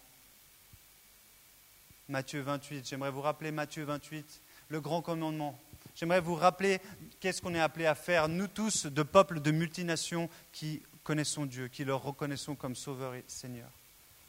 Matthieu 2.08 2.42
28, 2.42 2.88
j'aimerais 2.88 3.12
vous 3.12 3.22
rappeler 3.22 3.52
Matthieu 3.52 3.84
28, 3.84 4.42
le 4.70 4.80
grand 4.80 5.02
commandement 5.02 5.60
j'aimerais 5.98 6.22
vous 6.22 6.36
rappeler 6.36 6.80
qu'est-ce 7.20 7.42
qu'on 7.42 7.56
est 7.56 7.60
appelé 7.60 7.86
à 7.86 7.96
faire, 7.96 8.30
nous 8.30 8.48
tous, 8.48 8.86
de 8.86 9.04
peuples 9.04 9.42
de 9.42 9.52
multinations 9.52 10.30
qui 10.54 10.82
connaissons 11.04 11.46
Dieu, 11.46 11.70
qui 11.70 11.86
le 11.86 11.96
reconnaissons 11.96 12.56
comme 12.56 12.76
Sauveur 12.76 13.16
et 13.16 13.24
Seigneur. 13.28 13.70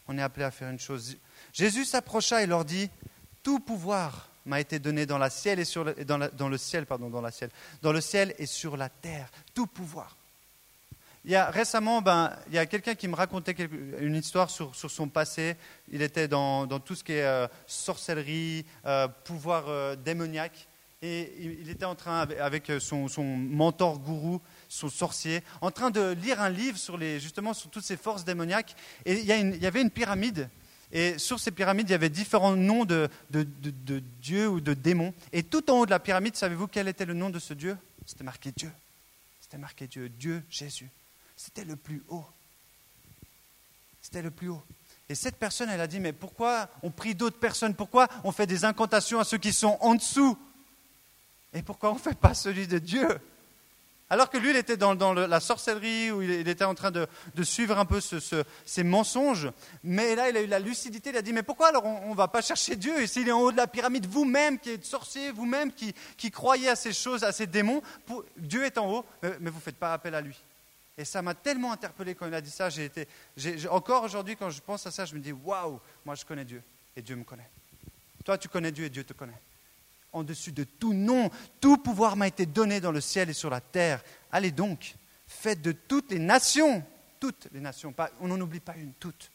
On 0.06 0.16
est 0.16 0.22
appelé 0.22 0.44
à 0.44 0.50
faire 0.50 0.70
une 0.70 0.78
chose. 0.78 1.16
Jésus 1.52 1.84
s'approcha 1.84 2.40
et 2.40 2.46
leur 2.46 2.64
dit 2.64 2.88
Tout 3.42 3.58
pouvoir 3.58 4.28
m'a 4.46 4.60
été 4.60 4.78
donné 4.78 5.04
dans, 5.04 5.18
la 5.18 5.28
ciel 5.28 5.58
et 5.58 5.64
sur 5.64 5.82
le, 5.82 5.94
dans, 6.04 6.48
le 6.48 6.56
ciel, 6.56 6.86
pardon, 6.86 7.10
dans 7.10 7.20
la 7.20 7.32
ciel, 7.32 7.50
dans 7.82 7.92
le 7.92 8.00
ciel 8.00 8.32
et 8.38 8.46
sur 8.46 8.76
la 8.76 8.88
terre. 8.88 9.28
Tout 9.54 9.66
pouvoir. 9.66 10.16
Il 11.24 11.32
y 11.32 11.34
a, 11.34 11.50
récemment, 11.50 12.00
ben, 12.00 12.32
il 12.46 12.54
y 12.54 12.58
a 12.58 12.66
quelqu'un 12.66 12.94
qui 12.94 13.08
me 13.08 13.16
racontait 13.16 13.56
une 13.98 14.14
histoire 14.14 14.48
sur, 14.48 14.72
son 14.74 15.08
passé. 15.08 15.56
Il 15.90 16.00
était 16.00 16.28
dans, 16.28 16.64
dans 16.66 16.78
tout 16.78 16.94
ce 16.94 17.02
qui 17.02 17.12
est 17.12 17.24
euh, 17.24 17.48
sorcellerie, 17.66 18.64
euh, 18.86 19.08
pouvoir 19.24 19.64
euh, 19.66 19.96
démoniaque 19.96 20.67
et 21.00 21.32
il 21.60 21.70
était 21.70 21.84
en 21.84 21.94
train, 21.94 22.28
avec 22.40 22.72
son, 22.80 23.08
mentor 23.22 24.00
gourou, 24.00 24.40
son 24.68 24.88
sorcier, 24.88 25.42
en 25.60 25.70
train 25.70 25.90
de 25.90 26.10
lire 26.12 26.40
un 26.40 26.50
livre 26.50 26.76
sur 26.76 26.96
les, 26.96 27.20
justement 27.20 27.54
sur 27.54 27.70
toutes 27.70 27.84
ces 27.84 27.96
forces 27.96 28.24
démoniaques. 28.24 28.74
Et 29.04 29.20
il 29.20 29.24
y, 29.24 29.66
avait 29.66 29.80
une 29.80 29.90
pyramide. 29.90 30.50
Et 30.90 31.16
sur 31.18 31.38
ces 31.38 31.52
pyramides, 31.52 31.88
il 31.88 31.92
y 31.92 31.94
avait 31.94 32.08
différents 32.08 32.56
noms 32.56 32.84
de, 32.84 33.08
de, 33.30 33.46
dieux 34.20 34.48
ou 34.48 34.60
de 34.60 34.74
démons. 34.74 35.14
Et 35.32 35.44
tout 35.44 35.70
en 35.70 35.80
haut 35.80 35.86
de 35.86 35.90
la 35.90 36.00
pyramide, 36.00 36.34
savez-vous 36.34 36.66
quel 36.66 36.88
était 36.88 37.04
le 37.04 37.14
nom 37.14 37.30
de 37.30 37.38
ce 37.38 37.54
Dieu? 37.54 37.76
C'était 38.04 38.24
marqué 38.24 38.50
Dieu. 38.50 38.72
C'était 39.40 39.58
marqué 39.58 39.86
Dieu, 39.86 40.08
Dieu 40.08 40.42
Jésus. 40.50 40.90
C'était 41.36 41.64
le 41.64 41.76
plus 41.76 42.02
haut. 42.08 42.26
C'était 44.02 44.22
le 44.22 44.32
plus 44.32 44.48
haut. 44.48 44.62
Et 45.08 45.14
cette 45.14 45.36
personne, 45.36 45.68
elle 45.70 45.80
a 45.80 45.86
dit, 45.86 46.00
mais 46.00 46.12
pourquoi 46.12 46.68
on 46.82 46.90
prie 46.90 47.14
d'autres 47.14 47.38
personnes? 47.38 47.74
Pourquoi 47.74 48.08
on 48.24 48.32
fait 48.32 48.46
des 48.46 48.64
incantations 48.64 49.20
à 49.20 49.24
ceux 49.24 49.38
qui 49.38 49.52
sont 49.52 49.78
en 49.80 49.94
dessous? 49.94 50.36
Et 51.54 51.62
pourquoi 51.62 51.90
on 51.90 51.94
ne 51.94 51.98
fait 51.98 52.16
pas 52.16 52.34
celui 52.34 52.66
de 52.66 52.78
Dieu? 52.78 53.08
Alors 54.10 54.30
que 54.30 54.38
lui, 54.38 54.50
il 54.50 54.56
était 54.56 54.78
dans, 54.78 55.12
la 55.12 55.40
sorcellerie, 55.40 56.10
où 56.10 56.22
il, 56.22 56.48
était 56.48 56.64
en 56.64 56.74
train 56.74 56.90
de, 56.90 57.06
suivre 57.42 57.78
un 57.78 57.84
peu 57.84 58.00
ces 58.00 58.84
mensonges. 58.84 59.50
Mais 59.84 60.14
là, 60.14 60.30
il 60.30 60.36
a 60.36 60.40
eu 60.40 60.46
la 60.46 60.58
lucidité, 60.58 61.10
il 61.10 61.16
a 61.16 61.22
dit, 61.22 61.34
mais 61.34 61.42
pourquoi 61.42 61.68
alors 61.68 61.84
on 61.84 62.10
ne 62.10 62.16
va 62.16 62.26
pas 62.26 62.40
chercher 62.40 62.76
Dieu? 62.76 63.02
Et 63.02 63.06
s'il 63.06 63.28
est 63.28 63.32
en 63.32 63.40
haut 63.40 63.52
de 63.52 63.58
la 63.58 63.66
pyramide, 63.66 64.06
vous-même 64.06 64.58
qui 64.58 64.70
êtes 64.70 64.86
sorcier, 64.86 65.30
vous-même 65.30 65.72
qui, 65.72 66.30
croyez 66.30 66.70
à 66.70 66.76
ces 66.76 66.94
choses, 66.94 67.22
à 67.22 67.32
ces 67.32 67.46
démons, 67.46 67.82
Dieu 68.38 68.64
est 68.64 68.78
en 68.78 68.90
haut, 68.90 69.04
mais, 69.22 69.50
vous 69.50 69.58
ne 69.58 69.62
faites 69.62 69.76
pas 69.76 69.92
appel 69.92 70.14
à 70.14 70.22
lui. 70.22 70.38
Et 70.96 71.04
ça 71.04 71.20
m'a 71.20 71.34
tellement 71.34 71.72
interpellé 71.72 72.14
quand 72.14 72.26
il 72.26 72.34
a 72.34 72.40
dit 72.40 72.50
ça. 72.50 72.70
J'ai 72.70 72.86
été, 72.86 73.06
encore 73.70 74.04
aujourd'hui, 74.04 74.36
quand 74.36 74.50
je 74.50 74.60
pense 74.62 74.86
à 74.86 74.90
ça, 74.90 75.04
je 75.04 75.14
me 75.14 75.20
dis, 75.20 75.32
waouh, 75.32 75.78
moi 76.04 76.14
je 76.14 76.24
connais 76.24 76.46
Dieu 76.46 76.62
et 76.96 77.02
Dieu 77.02 77.14
me 77.14 77.24
connaît. 77.24 77.48
Toi, 78.24 78.38
tu 78.38 78.48
connais 78.48 78.72
Dieu 78.72 78.86
et 78.86 78.90
Dieu 78.90 79.04
te 79.04 79.12
connaît 79.12 79.40
en 80.12 80.22
dessus 80.22 80.52
de 80.52 80.64
tout 80.64 80.92
nom. 80.92 81.30
Tout 81.60 81.78
pouvoir 81.78 82.16
m'a 82.16 82.28
été 82.28 82.46
donné 82.46 82.80
dans 82.80 82.92
le 82.92 83.00
ciel 83.00 83.30
et 83.30 83.34
sur 83.34 83.50
la 83.50 83.60
terre. 83.60 84.02
Allez 84.32 84.50
donc, 84.50 84.94
faites 85.26 85.62
de 85.62 85.72
toutes 85.72 86.10
les 86.10 86.18
nations, 86.18 86.84
toutes 87.20 87.48
les 87.52 87.60
nations, 87.60 87.94
on 88.20 88.28
n'en 88.28 88.40
oublie 88.40 88.60
pas 88.60 88.76
une, 88.76 88.92
toutes, 88.94 89.30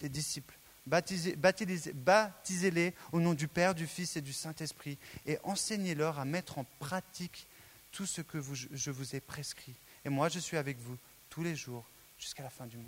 des 0.00 0.08
disciples. 0.08 0.54
Baptisez-les 0.86 2.94
au 3.12 3.20
nom 3.20 3.34
du 3.34 3.46
Père, 3.46 3.74
du 3.74 3.86
Fils 3.86 4.16
et 4.16 4.22
du 4.22 4.32
Saint-Esprit 4.32 4.96
et 5.26 5.38
enseignez-leur 5.44 6.18
à 6.18 6.24
mettre 6.24 6.58
en 6.58 6.64
pratique 6.78 7.46
tout 7.92 8.06
ce 8.06 8.22
que 8.22 8.40
je 8.72 8.90
vous 8.90 9.14
ai 9.14 9.20
prescrit. 9.20 9.74
Et 10.04 10.08
moi, 10.08 10.28
je 10.28 10.38
suis 10.38 10.56
avec 10.56 10.78
vous 10.78 10.96
tous 11.28 11.42
les 11.42 11.56
jours 11.56 11.84
jusqu'à 12.18 12.42
la 12.42 12.50
fin 12.50 12.66
du 12.66 12.78
monde. 12.78 12.86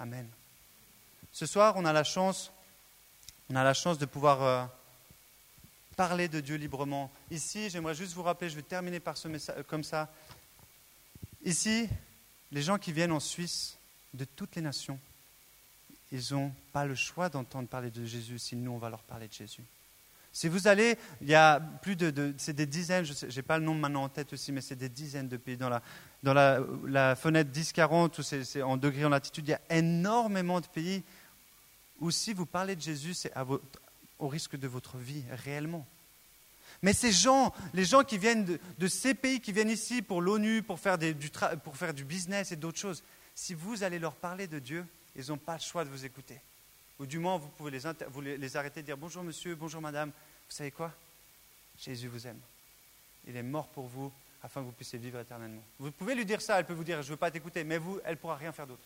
Amen. 0.00 0.28
Ce 1.32 1.46
soir, 1.46 1.74
on 1.76 1.84
a 1.84 1.92
la 1.92 2.04
chance, 2.04 2.50
on 3.48 3.56
a 3.56 3.62
la 3.62 3.74
chance 3.74 3.98
de 3.98 4.06
pouvoir... 4.06 4.42
Euh, 4.42 4.64
parler 5.96 6.28
de 6.28 6.40
Dieu 6.40 6.56
librement. 6.56 7.10
Ici, 7.30 7.70
j'aimerais 7.70 7.94
juste 7.94 8.12
vous 8.14 8.22
rappeler, 8.22 8.50
je 8.50 8.56
vais 8.56 8.62
terminer 8.62 9.00
par 9.00 9.16
ce 9.16 9.28
message 9.28 9.62
comme 9.66 9.84
ça. 9.84 10.12
Ici, 11.44 11.88
les 12.52 12.62
gens 12.62 12.78
qui 12.78 12.92
viennent 12.92 13.12
en 13.12 13.20
Suisse 13.20 13.76
de 14.14 14.24
toutes 14.24 14.56
les 14.56 14.62
nations, 14.62 14.98
ils 16.12 16.22
n'ont 16.32 16.52
pas 16.72 16.84
le 16.84 16.94
choix 16.94 17.28
d'entendre 17.28 17.68
parler 17.68 17.90
de 17.90 18.04
Jésus 18.04 18.38
si 18.38 18.56
nous, 18.56 18.72
on 18.72 18.78
va 18.78 18.90
leur 18.90 19.02
parler 19.02 19.28
de 19.28 19.32
Jésus. 19.32 19.62
Si 20.32 20.48
vous 20.48 20.66
allez, 20.66 20.98
il 21.20 21.28
y 21.28 21.34
a 21.34 21.60
plus 21.60 21.94
de, 21.94 22.34
c'est 22.38 22.54
des 22.54 22.66
dizaines, 22.66 23.04
je 23.04 23.26
n'ai 23.26 23.42
pas 23.42 23.56
le 23.58 23.64
nom 23.64 23.74
maintenant 23.74 24.02
en 24.02 24.08
tête 24.08 24.32
aussi, 24.32 24.50
mais 24.50 24.60
c'est 24.60 24.74
des 24.74 24.88
dizaines 24.88 25.28
de 25.28 25.36
pays 25.36 25.56
dans 25.56 25.68
la, 25.68 25.80
dans 26.24 26.34
la, 26.34 27.14
fenêtre 27.14 27.50
10-40, 27.52 28.18
où 28.18 28.22
c'est 28.22 28.62
en 28.62 28.76
degrés 28.76 29.04
en 29.04 29.10
latitude, 29.10 29.46
il 29.46 29.50
y 29.52 29.54
a 29.54 29.60
énormément 29.70 30.60
de 30.60 30.66
pays 30.66 31.04
où 32.00 32.10
si 32.10 32.32
vous 32.32 32.46
parlez 32.46 32.74
de 32.74 32.80
Jésus, 32.80 33.14
c'est 33.14 33.32
au 34.24 34.28
risque 34.28 34.56
de 34.56 34.66
votre 34.66 34.96
vie, 34.96 35.22
réellement. 35.44 35.86
Mais 36.82 36.94
ces 36.94 37.12
gens, 37.12 37.54
les 37.74 37.84
gens 37.84 38.02
qui 38.02 38.16
viennent 38.16 38.58
de, 38.78 38.88
ces 38.88 39.14
pays, 39.14 39.40
qui 39.40 39.52
viennent 39.52 39.70
ici 39.70 40.00
pour 40.00 40.22
l'ONU, 40.22 40.62
pour, 40.62 40.80
faire 40.80 40.98
du 40.98 42.04
business 42.04 42.50
et 42.50 42.56
d'autres 42.56 42.78
choses, 42.78 43.02
si 43.34 43.52
vous 43.52 43.82
allez 43.82 43.98
leur 43.98 44.14
parler 44.14 44.46
de 44.46 44.58
Dieu, 44.58 44.86
ils 45.14 45.28
n'ont 45.28 45.36
pas 45.36 45.54
le 45.54 45.60
choix 45.60 45.84
de 45.84 45.90
vous 45.90 46.04
écouter. 46.04 46.40
Ou 46.98 47.06
du 47.06 47.18
moins, 47.18 47.36
vous 47.36 47.48
pouvez 47.48 47.70
les, 47.70 47.80
vous 48.08 48.20
les 48.22 48.56
arrêter 48.56 48.80
et 48.80 48.82
dire 48.82 48.96
bonjour 48.96 49.22
monsieur, 49.22 49.54
bonjour 49.54 49.80
madame. 49.80 50.08
Vous 50.08 50.54
savez 50.54 50.70
quoi? 50.70 50.92
Jésus 51.78 52.08
vous 52.08 52.26
aime. 52.26 52.40
Il 53.26 53.36
est 53.36 53.42
mort 53.42 53.68
pour 53.68 53.86
vous 53.86 54.12
afin 54.42 54.60
que 54.60 54.66
vous 54.66 54.72
puissiez 54.72 54.98
vivre 54.98 55.20
éternellement. 55.20 55.62
Vous 55.78 55.90
pouvez 55.90 56.14
lui 56.14 56.24
dire 56.24 56.40
ça, 56.40 56.58
elle 56.58 56.66
peut 56.66 56.74
vous 56.74 56.84
dire 56.84 57.02
je 57.02 57.08
ne 57.08 57.12
veux 57.12 57.18
pas 57.18 57.30
t'écouter, 57.30 57.62
mais 57.62 57.78
vous, 57.78 58.00
elle 58.04 58.12
ne 58.12 58.18
pourra 58.18 58.36
rien 58.36 58.52
faire 58.52 58.66
d'autre. 58.66 58.84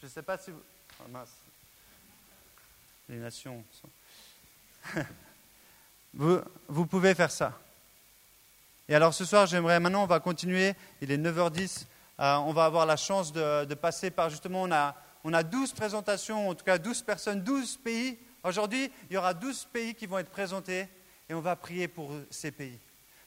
Je 0.00 0.06
ne 0.06 0.10
sais 0.10 0.22
pas 0.22 0.38
si 0.38 0.50
vous. 0.50 0.62
Oh, 1.00 1.08
mince. 1.08 1.34
Les 3.08 3.16
nations 3.16 3.64
sont. 3.72 3.88
Vous, 6.14 6.86
pouvez 6.86 7.14
faire 7.14 7.30
ça. 7.30 7.58
Et 8.88 8.94
alors 8.94 9.14
ce 9.14 9.24
soir, 9.24 9.46
j'aimerais, 9.46 9.80
maintenant 9.80 10.04
on 10.04 10.06
va 10.06 10.20
continuer, 10.20 10.74
il 11.00 11.10
est 11.10 11.18
9h10, 11.18 11.84
euh, 12.20 12.36
on 12.36 12.52
va 12.52 12.64
avoir 12.64 12.86
la 12.86 12.96
chance 12.96 13.32
de, 13.32 13.64
de 13.64 13.74
passer 13.74 14.10
par 14.10 14.30
justement, 14.30 14.62
on 14.62 14.72
a, 14.72 14.94
on 15.24 15.32
a 15.32 15.42
12 15.42 15.72
présentations, 15.72 16.48
en 16.48 16.54
tout 16.54 16.64
cas 16.64 16.78
12 16.78 17.02
personnes, 17.02 17.42
12 17.42 17.78
pays. 17.78 18.18
Aujourd'hui, 18.44 18.90
il 19.10 19.14
y 19.14 19.16
aura 19.16 19.34
12 19.34 19.66
pays 19.72 19.94
qui 19.94 20.06
vont 20.06 20.18
être 20.18 20.30
présentés 20.30 20.88
et 21.28 21.34
on 21.34 21.40
va 21.40 21.56
prier 21.56 21.88
pour 21.88 22.12
ces 22.30 22.50
pays. 22.50 22.78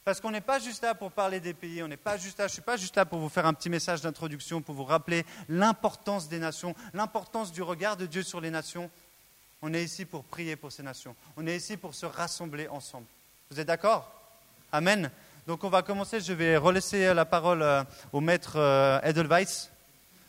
Parce 0.04 0.20
qu'on 0.20 0.32
n'est 0.32 0.42
pas 0.42 0.58
juste 0.58 0.82
là 0.82 0.96
pour 0.96 1.12
parler 1.12 1.40
des 1.40 1.54
pays, 1.54 1.84
on 1.84 1.88
n'est 1.88 1.96
pas 1.96 2.18
juste 2.18 2.40
là, 2.40 2.48
je 2.48 2.52
ne 2.52 2.54
suis 2.54 2.62
pas 2.64 2.76
juste 2.76 2.96
là 2.96 3.06
pour 3.06 3.20
vous 3.20 3.30
faire 3.30 3.46
un 3.46 3.54
petit 3.54 3.70
message 3.70 4.02
d'introduction, 4.02 4.62
pour 4.62 4.74
vous 4.74 4.84
rappeler 4.84 5.26
l'importance 5.48 6.28
des 6.28 6.40
nations, 6.40 6.74
l'importance 6.94 7.52
du 7.52 7.62
regard 7.62 7.98
de 7.98 8.08
Dieu 8.08 8.24
sur 8.24 8.42
les 8.42 8.50
nations. 8.50 8.90
On 9.64 9.74
est 9.74 9.84
ici 9.84 10.06
pour 10.06 10.24
prier 10.24 10.56
pour 10.56 10.72
ces 10.72 10.82
nations. 10.84 11.16
On 11.38 11.46
est 11.46 11.56
ici 11.56 11.78
pour 11.78 11.94
se 11.94 12.06
rassembler 12.06 12.68
ensemble. 12.68 13.06
Vous 13.50 13.60
êtes 13.60 13.68
d'accord? 13.68 14.12
Amen. 14.72 15.12
Donc 15.46 15.64
on 15.64 15.70
va 15.70 15.82
commencer, 15.82 16.20
je 16.20 16.34
vais 16.34 16.58
relaisser 16.58 17.14
la 17.14 17.26
parole 17.26 17.62
euh, 17.62 17.84
au 18.12 18.22
maître 18.22 18.54
euh, 18.58 19.00
Edelweiss. 19.04 19.71